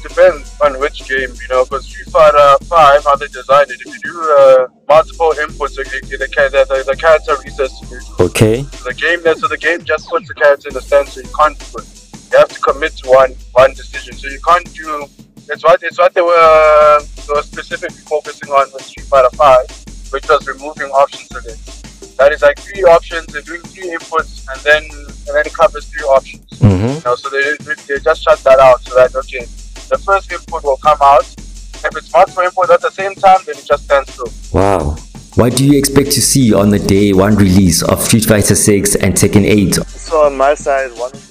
depends 0.02 0.60
on 0.62 0.80
which 0.80 1.08
game, 1.08 1.30
you 1.30 1.48
know, 1.50 1.64
because 1.64 1.86
Street 1.86 2.10
Fighter 2.10 2.58
5, 2.66 3.04
how 3.04 3.16
they 3.16 3.28
designed 3.28 3.70
it, 3.72 3.80
if 3.82 3.86
you 3.86 4.00
do 4.04 4.36
uh, 4.38 4.68
multiple 4.88 5.34
inputs, 5.38 5.78
it, 5.80 6.12
it, 6.12 6.20
the, 6.20 6.28
ca- 6.28 6.50
the, 6.50 6.66
the, 6.66 6.84
the 6.92 6.98
character 6.98 7.36
resets 7.36 7.80
to. 7.90 8.24
Okay. 8.24 8.62
The 8.84 8.94
game, 8.94 9.22
so 9.38 9.48
the 9.48 9.58
game 9.58 9.84
just 9.84 10.10
puts 10.10 10.28
the 10.28 10.34
character 10.34 10.70
in 10.70 10.74
the 10.74 10.82
stance, 10.82 11.14
so 11.14 11.22
you 11.22 11.30
can't 11.38 11.58
do 11.58 11.80
it. 11.80 12.01
You 12.32 12.38
have 12.38 12.50
to 12.50 12.60
commit 12.60 12.96
to 12.98 13.10
one 13.10 13.32
one 13.52 13.74
decision. 13.74 14.14
So 14.14 14.28
you 14.30 14.40
can't 14.40 14.74
do. 14.74 15.06
It's 15.50 15.64
what 15.64 15.84
it's 15.84 15.98
what 15.98 16.14
they 16.14 16.22
were, 16.22 17.00
they 17.28 17.34
were 17.34 17.44
specifically 17.44 18.04
focusing 18.08 18.50
on 18.50 18.72
with 18.72 18.86
Street 18.86 19.08
Fighter 19.08 19.36
5, 19.36 20.12
which 20.12 20.28
was 20.30 20.48
removing 20.48 20.88
options 20.92 21.28
with 21.34 21.48
it. 21.48 22.18
That 22.18 22.32
is 22.32 22.42
like 22.42 22.58
three 22.60 22.84
options. 22.84 23.26
They're 23.28 23.42
doing 23.42 23.62
three 23.62 23.90
inputs, 23.92 24.48
and 24.48 24.62
then 24.62 24.84
and 25.28 25.36
then 25.36 25.46
it 25.46 25.54
covers 25.54 25.86
three 25.88 26.04
options. 26.04 26.46
Mm-hmm. 26.60 26.88
You 26.88 27.02
know, 27.04 27.16
so 27.16 27.30
they, 27.30 27.74
they 27.88 28.00
just 28.00 28.24
shut 28.24 28.40
that 28.44 28.60
out 28.60 28.82
so 28.84 28.96
that 28.96 29.14
okay, 29.14 29.44
the 29.90 30.02
first 30.06 30.32
input 30.32 30.64
will 30.64 30.78
come 30.78 31.00
out. 31.02 31.26
If 31.84 31.98
it's 31.98 32.14
multiple 32.14 32.44
inputs 32.44 32.70
at 32.70 32.82
the 32.82 32.92
same 32.92 33.16
time, 33.16 33.40
then 33.46 33.58
it 33.58 33.66
just 33.66 33.84
stands 33.86 34.14
still. 34.14 34.32
Wow. 34.54 34.96
What 35.36 35.56
do 35.56 35.66
you 35.66 35.78
expect 35.80 36.12
to 36.12 36.22
see 36.22 36.54
on 36.54 36.70
the 36.70 36.80
day 36.80 37.14
one 37.14 37.36
release 37.36 37.82
of 37.82 38.02
Street 38.02 38.26
Fighter 38.26 38.54
6 38.54 38.96
and 38.98 39.14
Tekken 39.14 39.46
8? 39.46 39.76
so 40.12 40.26
on 40.26 40.36
my 40.36 40.54
side, 40.54 40.92
one 41.00 41.10
of 41.10 41.28
the 41.30 41.31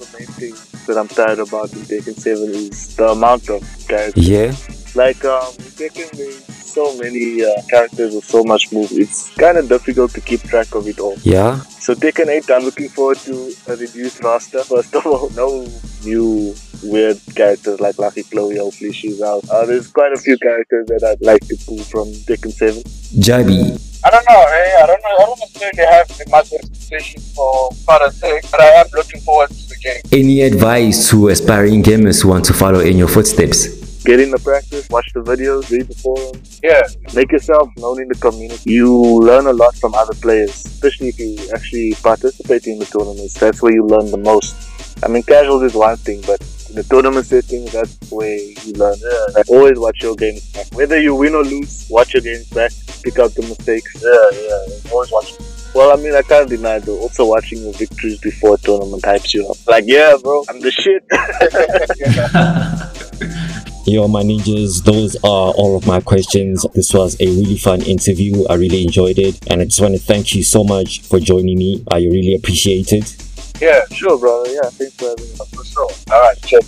that 0.87 0.97
I'm 0.97 1.07
tired 1.07 1.39
about 1.39 1.71
in 1.73 1.79
Tekken 1.79 2.15
7 2.15 2.49
is 2.49 2.95
the 2.95 3.09
amount 3.09 3.49
of 3.49 3.61
characters. 3.87 4.27
Yeah. 4.27 4.55
Like 4.95 5.23
um, 5.23 5.53
in 5.59 5.71
Tekken, 5.79 6.11
there's 6.11 6.45
so 6.45 6.97
many 6.97 7.43
uh, 7.43 7.49
characters 7.69 8.15
with 8.15 8.25
so 8.25 8.43
much 8.43 8.71
move. 8.71 8.91
It's 8.91 9.33
kind 9.35 9.57
of 9.57 9.67
difficult 9.67 10.11
to 10.11 10.21
keep 10.21 10.41
track 10.43 10.73
of 10.75 10.87
it 10.87 10.99
all. 10.99 11.17
Yeah. 11.23 11.59
So 11.61 11.93
Tekken 11.93 12.27
8, 12.27 12.49
I'm 12.51 12.63
looking 12.63 12.89
forward 12.89 13.17
to 13.19 13.53
a 13.67 13.75
reduced 13.75 14.23
roster. 14.23 14.63
First 14.63 14.95
of 14.95 15.05
all, 15.05 15.29
no 15.31 15.67
new 16.03 16.55
weird 16.83 17.19
characters 17.35 17.79
like 17.79 17.97
Lucky 17.99 18.23
Chloe 18.23 18.57
hopefully 18.57 18.91
she's 18.91 19.21
out. 19.21 19.47
Uh, 19.49 19.65
there's 19.65 19.87
quite 19.87 20.13
a 20.13 20.17
few 20.17 20.37
characters 20.37 20.87
that 20.87 21.03
I'd 21.03 21.25
like 21.25 21.45
to 21.47 21.57
pull 21.65 21.79
from 21.79 22.07
Tekken 22.07 22.51
7. 22.51 22.81
Jabi, 23.21 23.91
I 24.03 24.09
don't 24.09 24.25
know, 24.27 24.45
hey, 24.47 24.79
I 24.81 24.87
don't 24.87 25.01
know. 25.03 25.15
I 25.19 25.25
don't 25.25 25.39
necessarily 25.39 25.85
have 25.85 26.09
much 26.29 26.53
expectations 26.53 27.35
for 27.35 27.69
Karate, 27.85 28.49
but 28.49 28.59
I 28.59 28.81
am 28.81 28.87
looking 28.93 29.21
forward 29.21 29.49
to 29.49 29.53
the 29.53 29.59
game. 29.59 29.60
Any 30.11 30.41
advice 30.41 31.09
to 31.09 31.29
aspiring 31.29 31.83
gamers 31.83 32.21
who 32.21 32.29
want 32.29 32.45
to 32.45 32.53
follow 32.53 32.79
in 32.79 32.97
your 32.97 33.07
footsteps? 33.07 33.81
Get 34.03 34.19
in 34.19 34.31
the 34.31 34.39
practice, 34.39 34.89
watch 34.89 35.07
the 35.13 35.21
videos, 35.21 35.69
read 35.69 35.87
the 35.87 35.93
forums, 35.93 36.59
Yeah, 36.63 36.81
make 37.13 37.31
yourself 37.31 37.69
known 37.77 38.01
in 38.01 38.07
the 38.07 38.15
community. 38.15 38.71
You 38.71 38.91
learn 38.97 39.45
a 39.45 39.53
lot 39.53 39.75
from 39.75 39.93
other 39.93 40.15
players, 40.15 40.65
especially 40.65 41.09
if 41.09 41.19
you 41.19 41.37
actually 41.53 41.93
participate 42.01 42.65
in 42.65 42.79
the 42.79 42.85
tournaments. 42.85 43.35
That's 43.35 43.61
where 43.61 43.71
you 43.71 43.85
learn 43.85 44.09
the 44.09 44.17
most. 44.17 44.55
I 45.03 45.07
mean, 45.07 45.21
casuals 45.21 45.63
is 45.63 45.75
one 45.75 45.97
thing, 45.97 46.21
but 46.25 46.41
in 46.69 46.75
the 46.75 46.83
tournament 46.83 47.27
setting, 47.27 47.65
that's 47.65 47.95
where 48.11 48.37
you 48.37 48.73
learn. 48.73 48.97
Like, 49.35 49.49
always 49.49 49.77
watch 49.77 50.01
your 50.01 50.15
games 50.15 50.51
back. 50.51 50.67
Whether 50.73 50.99
you 50.99 51.13
win 51.13 51.35
or 51.35 51.43
lose, 51.43 51.87
watch 51.89 52.15
your 52.15 52.23
games 52.23 52.49
back, 52.49 52.71
pick 53.03 53.19
out 53.19 53.35
the 53.35 53.43
mistakes. 53.43 54.01
Yeah, 54.01 54.29
yeah, 54.33 54.91
always 54.91 55.11
watch. 55.11 55.60
Well, 55.73 55.97
I 55.97 56.01
mean, 56.01 56.13
I 56.13 56.21
can't 56.21 56.49
deny 56.49 56.79
though. 56.79 56.99
Also, 56.99 57.25
watching 57.25 57.63
your 57.63 57.73
victories 57.73 58.19
before 58.19 58.55
a 58.55 58.57
tournament 58.57 59.03
hypes 59.03 59.33
you 59.33 59.47
up. 59.47 59.55
Like, 59.67 59.85
yeah, 59.87 60.15
bro, 60.21 60.43
I'm 60.49 60.59
the 60.59 60.71
shit. 60.71 61.03
Yo, 63.87 64.07
my 64.07 64.21
ninjas, 64.21 64.83
those 64.83 65.15
are 65.17 65.51
all 65.53 65.75
of 65.75 65.87
my 65.87 65.99
questions. 65.99 66.63
This 66.75 66.93
was 66.93 67.19
a 67.19 67.25
really 67.25 67.57
fun 67.57 67.81
interview. 67.81 68.45
I 68.47 68.53
really 68.55 68.83
enjoyed 68.83 69.17
it. 69.17 69.39
And 69.49 69.59
I 69.61 69.65
just 69.65 69.81
want 69.81 69.95
to 69.95 69.99
thank 69.99 70.35
you 70.35 70.43
so 70.43 70.63
much 70.63 71.01
for 71.01 71.19
joining 71.19 71.57
me. 71.57 71.83
I 71.91 71.97
really 71.97 72.35
appreciate 72.35 72.93
it. 72.93 73.15
yeah, 73.59 73.81
sure, 73.91 74.17
brother. 74.19 74.49
Yeah, 74.51 74.69
thanks 74.69 74.93
for 74.95 75.09
having 75.09 75.25
me. 75.25 75.35
for 75.55 75.65
sure. 75.65 75.89
All 76.11 76.21
right, 76.21 76.37
check. 76.43 76.61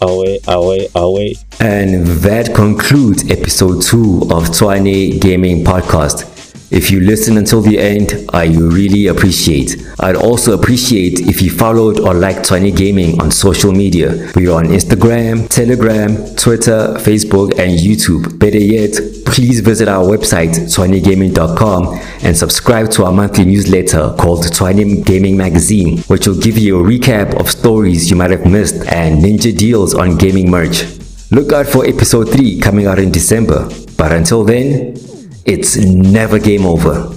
Away, 0.00 0.40
away, 0.48 0.88
away. 0.94 1.34
And 1.60 2.06
that 2.22 2.54
concludes 2.54 3.30
episode 3.30 3.82
two 3.82 4.22
of 4.30 4.50
Twane 4.50 5.20
Gaming 5.20 5.62
Podcast. 5.64 6.24
If 6.70 6.90
you 6.90 7.00
listen 7.00 7.38
until 7.38 7.60
the 7.62 7.78
end, 7.78 8.28
I 8.32 8.46
really 8.46 9.06
appreciate. 9.06 9.76
I'd 10.00 10.16
also 10.16 10.52
appreciate 10.52 11.20
if 11.20 11.40
you 11.40 11.48
followed 11.48 12.00
or 12.00 12.12
liked 12.12 12.44
Tiny 12.44 12.72
Gaming 12.72 13.20
on 13.20 13.30
social 13.30 13.70
media. 13.70 14.30
We 14.34 14.48
are 14.48 14.58
on 14.58 14.66
Instagram, 14.66 15.48
Telegram, 15.48 16.16
Twitter, 16.34 16.94
Facebook, 16.98 17.58
and 17.58 17.78
YouTube. 17.78 18.38
Better 18.40 18.58
yet, 18.58 18.94
please 19.24 19.60
visit 19.60 19.86
our 19.86 20.04
website, 20.04 20.54
twinygaming.com, 20.66 22.00
and 22.24 22.36
subscribe 22.36 22.90
to 22.92 23.04
our 23.04 23.12
monthly 23.12 23.44
newsletter 23.44 24.14
called 24.18 24.52
Twine 24.52 25.02
Gaming 25.02 25.36
Magazine, 25.36 25.98
which 26.08 26.26
will 26.26 26.40
give 26.40 26.58
you 26.58 26.80
a 26.80 26.82
recap 26.82 27.38
of 27.38 27.48
stories 27.48 28.10
you 28.10 28.16
might 28.16 28.30
have 28.32 28.44
missed 28.44 28.76
and 28.92 29.22
ninja 29.22 29.56
deals 29.56 29.94
on 29.94 30.16
gaming 30.16 30.50
merch. 30.50 30.84
Look 31.30 31.52
out 31.52 31.66
for 31.66 31.86
episode 31.86 32.30
3 32.30 32.58
coming 32.60 32.86
out 32.86 32.98
in 32.98 33.12
December. 33.12 33.68
But 33.96 34.12
until 34.12 34.44
then, 34.44 34.96
it's 35.46 35.76
never 35.76 36.38
game 36.38 36.66
over. 36.66 37.12